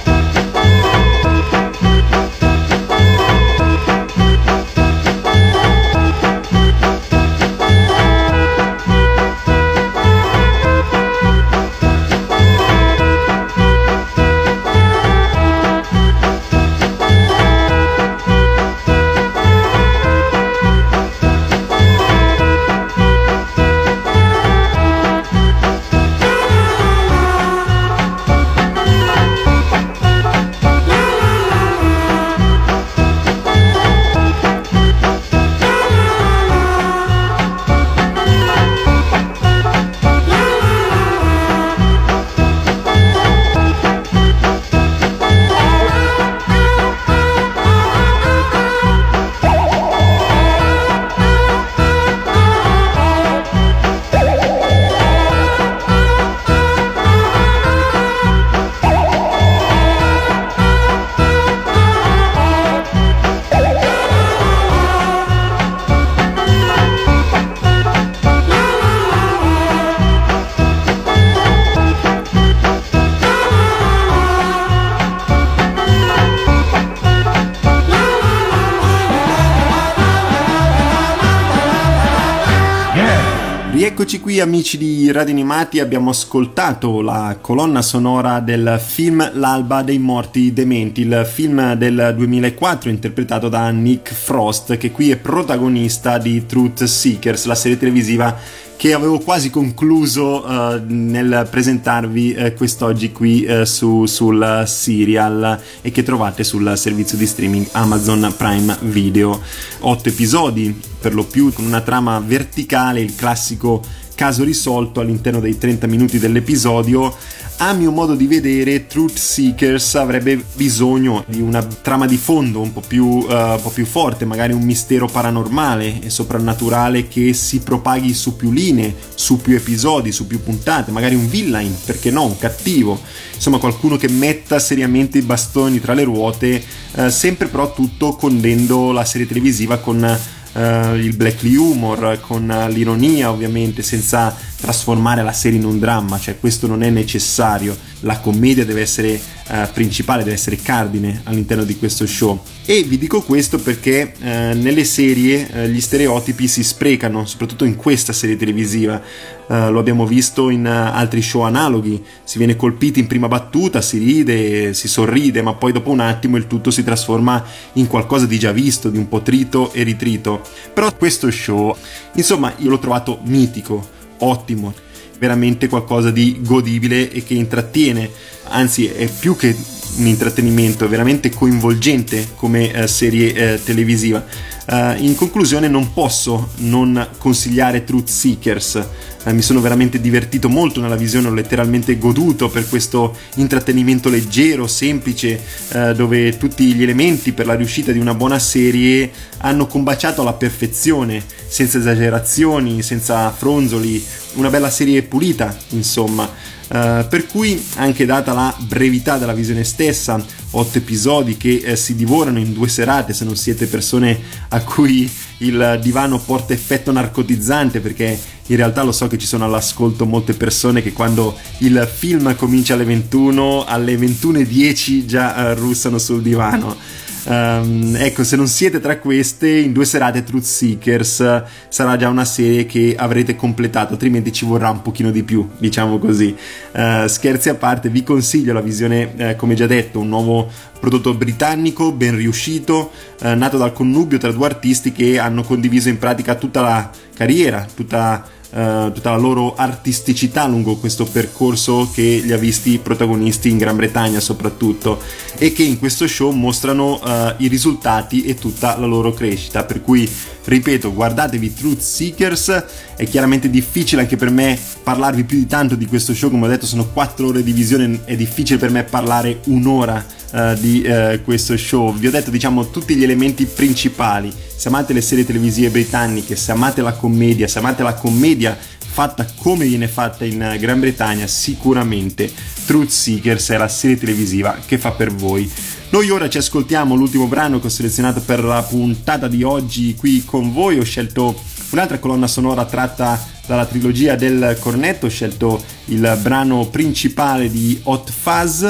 Eccoci 84.00 84.20
qui 84.20 84.40
amici 84.40 84.78
di 84.78 85.12
Radio 85.12 85.34
Animati, 85.34 85.80
abbiamo 85.80 86.12
ascoltato 86.12 87.02
la 87.02 87.36
colonna 87.42 87.82
sonora 87.82 88.42
del 88.42 88.80
film 88.80 89.28
L'alba 89.34 89.82
dei 89.82 89.98
morti 89.98 90.54
dementi, 90.54 91.02
il 91.02 91.28
film 91.28 91.74
del 91.74 92.14
2004 92.16 92.92
interpretato 92.92 93.50
da 93.50 93.68
Nick 93.72 94.14
Frost 94.14 94.78
che 94.78 94.92
qui 94.92 95.10
è 95.10 95.18
protagonista 95.18 96.20
di 96.20 96.46
Truth 96.46 96.84
Seekers, 96.84 97.46
la 97.46 97.56
serie 97.56 97.80
televisiva 97.80 98.38
che 98.78 98.94
avevo 98.94 99.18
quasi 99.18 99.50
concluso 99.50 100.46
uh, 100.46 100.80
nel 100.86 101.48
presentarvi 101.50 102.36
uh, 102.38 102.54
quest'oggi 102.54 103.12
qui 103.12 103.44
uh, 103.44 103.64
su, 103.64 104.06
sul 104.06 104.64
serial 104.68 105.60
e 105.82 105.92
che 105.92 106.04
trovate 106.04 106.44
sul 106.44 106.72
servizio 106.76 107.18
di 107.18 107.26
streaming 107.26 107.68
Amazon 107.72 108.32
Prime 108.38 108.78
Video. 108.82 109.42
Otto 109.80 110.10
episodi 110.10 110.80
per 111.00 111.16
lo 111.16 111.24
più 111.24 111.52
con 111.52 111.66
una 111.66 111.82
trama 111.82 112.20
verticale, 112.20 113.02
il 113.02 113.16
classico 113.16 113.84
caso 114.14 114.44
risolto 114.44 115.00
all'interno 115.00 115.40
dei 115.40 115.58
30 115.58 115.86
minuti 115.88 116.20
dell'episodio 116.20 117.16
a 117.60 117.74
mio 117.74 117.92
modo 117.92 118.14
di 118.14 118.28
vedere, 118.28 118.86
Truth 118.86 119.18
Seekers 119.18 119.96
avrebbe 119.96 120.44
bisogno 120.54 121.24
di 121.28 121.42
una 121.42 121.64
trama 121.64 122.06
di 122.06 122.18
fondo 122.18 122.62
un 122.62 122.72
po, 122.72 122.82
più, 122.82 123.06
uh, 123.06 123.26
un 123.28 123.60
po' 123.62 123.72
più 123.72 123.86
forte, 123.86 124.26
magari 124.26 124.54
un 124.54 124.62
mistero 124.62 125.08
paranormale 125.08 126.02
e 126.02 126.10
soprannaturale 126.12 127.08
che 127.08 127.34
si 127.34 127.62
propaghi 127.62 128.14
su 128.14 128.36
più 128.36 128.52
linee, 128.52 128.96
su 129.16 129.42
più 129.42 129.56
episodi, 129.56 130.12
su 130.12 130.28
più 130.28 130.44
puntate, 130.44 130.92
magari 130.92 131.16
un 131.16 131.28
villain, 131.28 131.76
perché 131.84 132.12
no, 132.12 132.26
un 132.26 132.38
cattivo, 132.38 133.00
insomma 133.34 133.58
qualcuno 133.58 133.98
che 133.98 134.10
metta 134.10 134.60
seriamente 134.60 135.18
i 135.18 135.24
bastoni 135.24 135.82
tra 135.82 135.94
le 135.94 136.04
ruote, 136.04 136.64
uh, 136.92 137.10
sempre 137.10 137.48
però 137.48 137.74
tutto 137.74 138.16
condendo 138.16 138.92
la 138.92 139.04
serie 139.04 139.26
televisiva 139.26 139.80
con 139.80 140.18
uh, 140.58 140.96
il 140.96 141.16
blackly 141.16 141.56
humor, 141.56 142.20
con 142.20 142.50
uh, 142.50 142.72
l'ironia 142.72 143.30
ovviamente, 143.32 143.84
senza 143.84 144.36
trasformare 144.60 145.24
la 145.24 145.32
serie 145.32 145.60
in 145.60 145.66
un 145.66 145.80
dramma, 145.80 146.20
cioè 146.20 146.40
questo 146.40 146.68
non 146.68 146.84
è 146.84 146.90
necessario, 146.90 147.78
la 148.02 148.20
commedia 148.20 148.66
deve 148.66 148.82
essere 148.82 149.20
eh, 149.50 149.68
principale, 149.74 150.24
deve 150.24 150.36
essere 150.36 150.58
cardine 150.58 151.22
all'interno 151.24 151.64
di 151.64 151.78
questo 151.78 152.06
show. 152.06 152.42
E 152.66 152.84
vi 152.84 152.98
dico 152.98 153.22
questo 153.22 153.58
perché 153.60 154.14
eh, 154.20 154.54
nelle 154.54 154.84
serie 154.84 155.48
eh, 155.50 155.70
gli 155.70 155.80
stereotipi 155.80 156.48
si 156.48 156.64
sprecano, 156.64 157.26
soprattutto 157.26 157.64
in 157.66 157.76
questa 157.76 158.14
serie 158.14 158.36
televisiva. 158.36 159.02
Uh, 159.48 159.72
lo 159.72 159.80
abbiamo 159.80 160.06
visto 160.06 160.50
in 160.50 160.66
uh, 160.66 160.94
altri 160.94 161.22
show 161.22 161.44
analoghi, 161.44 162.04
si 162.26 162.38
viene 162.38 162.58
colpiti 162.58 163.00
in 163.00 163.08
prima 163.08 163.30
battuta, 163.30 163.80
si 163.80 163.98
ride, 163.98 164.74
si 164.74 164.90
sorride, 164.90 165.42
ma 165.42 165.54
poi 165.54 165.72
dopo 165.72 165.90
un 165.90 166.02
attimo 166.02 166.36
il 166.36 166.48
tutto 166.48 166.70
si 166.70 166.84
trasforma 166.84 167.42
in 167.74 167.88
qualcosa 167.88 168.26
di 168.26 168.38
già 168.38 168.52
visto, 168.52 168.90
di 168.90 168.98
un 168.98 169.08
po' 169.08 169.22
trito 169.22 169.72
e 169.72 169.84
ritrito. 169.84 170.42
Però 170.74 170.94
questo 170.94 171.32
show, 171.32 171.74
insomma, 172.16 172.54
io 172.58 172.70
l'ho 172.70 172.80
trovato 172.80 173.20
mitico, 173.24 173.88
ottimo, 174.18 174.74
veramente 175.18 175.68
qualcosa 175.68 176.12
di 176.12 176.40
godibile 176.42 177.12
e 177.12 177.24
che 177.24 177.34
intrattiene, 177.34 178.10
anzi 178.44 178.88
è 178.88 179.08
più 179.08 179.36
che 179.36 179.56
un 179.98 180.06
intrattenimento, 180.06 180.86
è 180.86 180.88
veramente 180.88 181.30
coinvolgente 181.30 182.30
come 182.36 182.72
uh, 182.74 182.86
serie 182.88 183.62
televisiva. 183.64 184.26
In 184.70 185.16
conclusione 185.16 185.70
non 185.70 185.94
posso 185.94 186.50
non 186.58 187.10
consigliare 187.18 187.86
Truth 187.86 188.10
Seekers, 188.10 188.86
eh, 189.24 189.34
mi 189.34 189.42
sono 189.42 189.62
veramente 189.62 190.00
divertito 190.00 190.50
molto 190.50 190.82
nella 190.82 190.96
visione, 190.96 191.28
ho 191.28 191.34
letteralmente 191.34 191.98
goduto 191.98 192.50
per 192.50 192.68
questo 192.68 193.16
intrattenimento 193.36 194.10
leggero, 194.10 194.68
semplice, 194.68 195.42
eh, 195.70 195.94
dove 195.94 196.38
tutti 196.38 196.74
gli 196.74 196.84
elementi 196.84 197.32
per 197.32 197.46
la 197.46 197.56
riuscita 197.56 197.92
di 197.92 198.00
una 198.00 198.14
buona 198.14 198.40
serie 198.40 199.12
hanno 199.38 199.68
combaciato 199.68 200.22
alla 200.22 200.34
perfezione, 200.34 201.24
senza 201.48 201.78
esagerazioni, 201.78 202.82
senza 202.82 203.32
fronzoli, 203.32 204.04
una 204.34 204.50
bella 204.50 204.70
serie 204.70 205.02
pulita, 205.04 205.56
insomma. 205.70 206.56
Uh, 206.70 207.08
per 207.08 207.28
cui, 207.28 207.62
anche 207.76 208.06
data 208.06 208.34
la 208.34 208.54
brevità 208.60 209.18
della 209.18 209.34
visione 209.34 209.64
stessa, 209.64 210.22
otto 210.52 210.78
episodi 210.78 211.38
che 211.38 211.64
uh, 211.66 211.76
si 211.76 211.96
divorano 211.96 212.40
in 212.40 212.52
due 212.52 212.68
serate, 212.68 213.14
se 213.14 213.24
non 213.24 213.38
siete 213.38 213.68
persone 213.68 214.20
a 214.50 214.62
cui 214.62 215.10
il 215.40 215.80
divano 215.82 216.20
porta 216.20 216.54
effetto 216.54 216.92
narcotizzante, 216.92 217.80
perché 217.80 218.20
in 218.48 218.56
realtà 218.56 218.84
lo 218.84 218.92
so 218.92 219.08
che 219.08 219.18
ci 219.18 219.28
sono 219.28 219.46
all'ascolto 219.46 220.06
molte 220.06 220.34
persone 220.34 220.82
che 220.82 220.92
quando 220.92 221.38
il 221.60 221.90
film 221.92 222.36
comincia 222.36 222.74
alle 222.74 222.86
21, 222.86 223.64
alle 223.66 223.96
21.10 223.96 225.06
già 225.06 225.52
uh, 225.52 225.56
russano 225.56 225.98
sul 225.98 226.22
divano. 226.22 227.06
Um, 227.28 227.94
ecco, 227.98 228.24
se 228.24 228.38
non 228.38 228.48
siete 228.48 228.80
tra 228.80 229.00
queste, 229.00 229.50
in 229.50 229.74
due 229.74 229.84
serate 229.84 230.24
Truth 230.24 230.44
Seekers 230.44 231.44
sarà 231.68 231.98
già 231.98 232.08
una 232.08 232.24
serie 232.24 232.66
che 232.66 232.96
avrete 232.98 233.36
completato, 233.36 233.94
altrimenti 233.94 234.32
ci 234.32 234.46
vorrà 234.46 234.70
un 234.70 234.82
pochino 234.82 235.12
di 235.12 235.24
più, 235.24 235.46
diciamo 235.58 236.00
così. 236.00 236.34
Uh, 236.72 237.06
scherzi 237.08 237.50
a 237.50 237.56
parte, 237.56 237.90
vi 237.90 238.04
consiglio 238.04 238.54
la 238.54 238.62
visione, 238.62 239.14
uh, 239.18 239.36
come 239.36 239.56
già 239.56 239.68
detto, 239.68 240.00
un 240.00 240.08
nuovo 240.08 240.50
prodotto 240.80 241.14
britannico 241.16 241.92
ben 241.92 242.16
riuscito, 242.16 242.92
nato 243.20 243.58
dal 243.58 243.74
connubio 243.74 244.20
tra 244.20 244.32
due 244.32 244.46
artisti 244.46 244.92
che 244.92 245.18
hanno 245.18 245.42
condiviso 245.42 245.90
in 245.90 245.98
pratica 245.98 246.36
tutta 246.36 246.62
la 246.62 246.92
carriera, 247.16 247.66
tutta 247.76 248.24
Uh, 248.50 248.94
tutta 248.94 249.12
la 249.12 249.18
loro 249.18 249.56
artisticità 249.56 250.48
lungo 250.48 250.78
questo 250.78 251.04
percorso 251.04 251.90
che 251.94 252.22
li 252.24 252.32
ha 252.32 252.38
visti 252.38 252.80
protagonisti 252.82 253.50
in 253.50 253.58
Gran 253.58 253.76
Bretagna 253.76 254.22
soprattutto 254.22 255.02
e 255.38 255.52
che 255.52 255.64
in 255.64 255.78
questo 255.78 256.08
show 256.08 256.32
mostrano 256.32 256.94
uh, 256.94 257.34
i 257.40 257.50
risultati 257.50 258.24
e 258.24 258.36
tutta 258.36 258.80
la 258.80 258.86
loro 258.86 259.12
crescita 259.12 259.66
per 259.66 259.82
cui 259.82 260.10
ripeto 260.46 260.94
guardatevi 260.94 261.54
Truth 261.54 261.82
Seekers 261.82 262.64
è 262.96 263.04
chiaramente 263.06 263.50
difficile 263.50 264.04
anche 264.04 264.16
per 264.16 264.30
me 264.30 264.58
parlarvi 264.82 265.26
più 265.26 265.40
di 265.40 265.46
tanto 265.46 265.76
di 265.76 265.86
questo 265.86 266.14
show 266.14 266.30
come 266.30 266.46
ho 266.46 266.50
detto 266.50 266.66
sono 266.66 266.88
4 266.88 267.28
ore 267.28 267.44
di 267.44 267.52
visione 267.52 268.00
è 268.06 268.16
difficile 268.16 268.58
per 268.58 268.70
me 268.70 268.86
parlare 268.86 269.42
un'ora 269.48 270.16
Uh, 270.30 270.56
di 270.60 270.86
uh, 270.86 271.24
questo 271.24 271.56
show. 271.56 271.94
Vi 271.94 272.06
ho 272.06 272.12
detto, 272.12 272.32
diciamo, 272.32 272.70
tutti 272.70 272.96
gli 272.96 273.04
elementi 273.04 273.46
principali. 273.46 274.30
Se 274.58 274.68
amate 274.68 274.92
le 274.92 275.00
serie 275.00 275.26
televisive 275.26 275.70
britanniche, 275.70 276.36
se 276.36 276.52
amate 276.52 276.82
la 276.82 276.92
commedia, 276.92 277.48
se 277.48 277.60
amate 277.60 277.82
la 277.82 277.94
commedia 277.94 278.37
fatta 278.46 279.26
come 279.36 279.66
viene 279.66 279.88
fatta 279.88 280.26
in 280.26 280.56
Gran 280.60 280.80
Bretagna, 280.80 281.28
sicuramente 281.28 282.32
Truth 282.66 282.90
Seekers 282.90 283.50
è 283.50 283.58
la 283.58 283.68
serie 283.68 283.98
televisiva 283.98 284.58
che 284.66 284.78
fa 284.78 284.92
per 284.92 285.14
voi. 285.14 285.50
Noi 285.90 286.10
ora 286.10 286.28
ci 286.28 286.38
ascoltiamo 286.38 286.96
l'ultimo 286.96 287.28
brano 287.28 287.60
che 287.60 287.68
ho 287.68 287.70
selezionato 287.70 288.20
per 288.20 288.44
la 288.44 288.62
puntata 288.62 289.28
di 289.28 289.44
oggi 289.44 289.96
qui 289.96 290.26
con 290.26 290.52
voi. 290.52 290.80
Ho 290.80 290.84
scelto 290.84 291.40
un'altra 291.70 292.00
colonna 292.00 292.28
sonora 292.28 292.66
tratta 292.66 293.36
dalla 293.46 293.66
trilogia 293.66 294.16
del 294.16 294.58
cornetto, 294.60 295.06
ho 295.06 295.10
scelto 295.10 295.64
il 295.86 296.20
brano 296.22 296.68
principale 296.68 297.50
di 297.50 297.80
Hot 297.84 298.12
Fuzz 298.12 298.66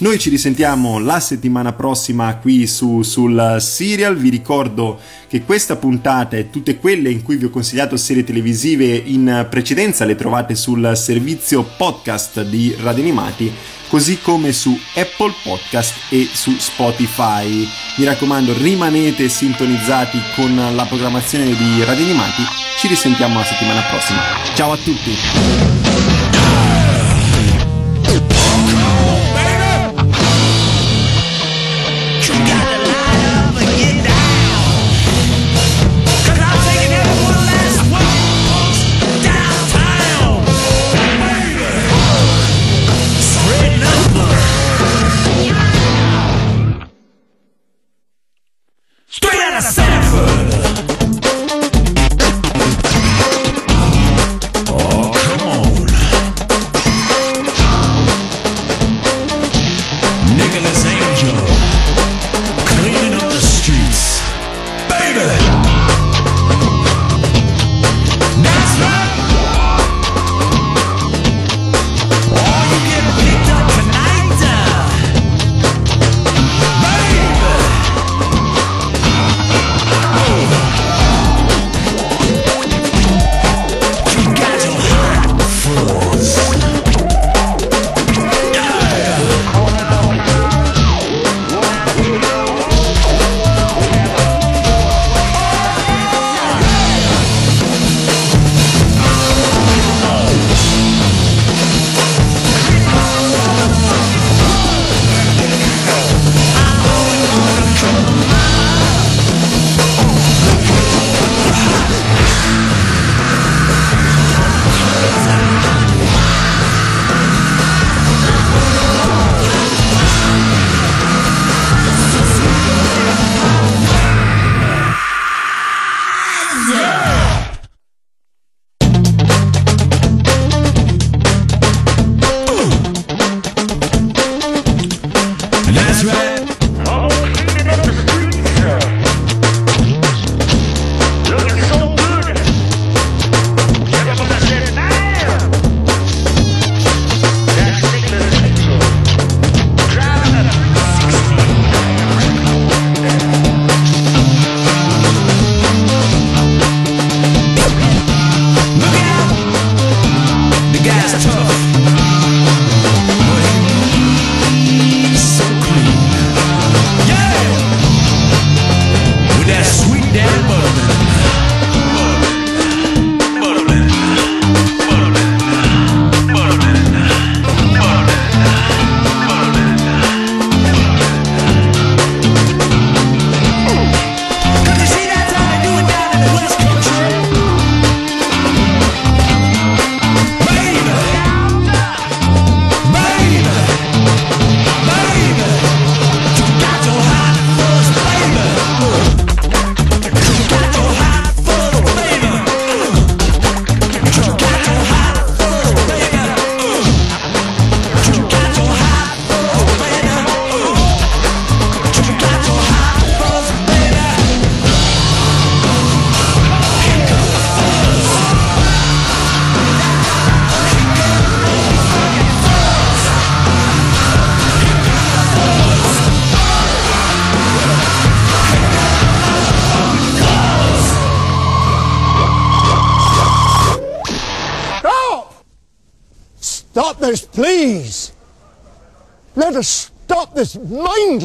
noi 0.00 0.18
ci 0.18 0.30
risentiamo 0.30 0.98
la 0.98 1.20
settimana 1.20 1.72
prossima 1.72 2.36
qui 2.36 2.66
su, 2.66 3.02
sul 3.02 3.56
serial. 3.60 4.16
Vi 4.16 4.30
ricordo 4.30 4.98
che 5.28 5.42
questa 5.42 5.76
puntata 5.76 6.36
e 6.36 6.50
tutte 6.50 6.78
quelle 6.78 7.10
in 7.10 7.22
cui 7.22 7.36
vi 7.36 7.44
ho 7.44 7.50
consigliato 7.50 7.96
serie 7.96 8.24
televisive 8.24 8.86
in 8.86 9.46
precedenza 9.50 10.04
le 10.04 10.16
trovate 10.16 10.54
sul 10.54 10.92
servizio 10.94 11.68
podcast 11.76 12.42
di 12.44 12.74
Radio 12.80 13.02
Animati, 13.02 13.52
così 13.88 14.20
come 14.20 14.52
su 14.52 14.78
Apple 14.94 15.34
Podcast 15.42 15.94
e 16.08 16.28
su 16.32 16.52
Spotify. 16.58 17.66
Mi 17.96 18.04
raccomando, 18.04 18.54
rimanete 18.56 19.28
sintonizzati 19.28 20.18
con 20.34 20.54
la 20.74 20.84
programmazione 20.86 21.54
di 21.54 21.84
Radio 21.84 22.04
Animati. 22.04 22.42
Ci 22.78 22.88
risentiamo 22.88 23.38
la 23.38 23.44
settimana 23.44 23.82
prossima. 23.82 24.20
Ciao 24.54 24.72
a 24.72 24.76
tutti! 24.76 26.19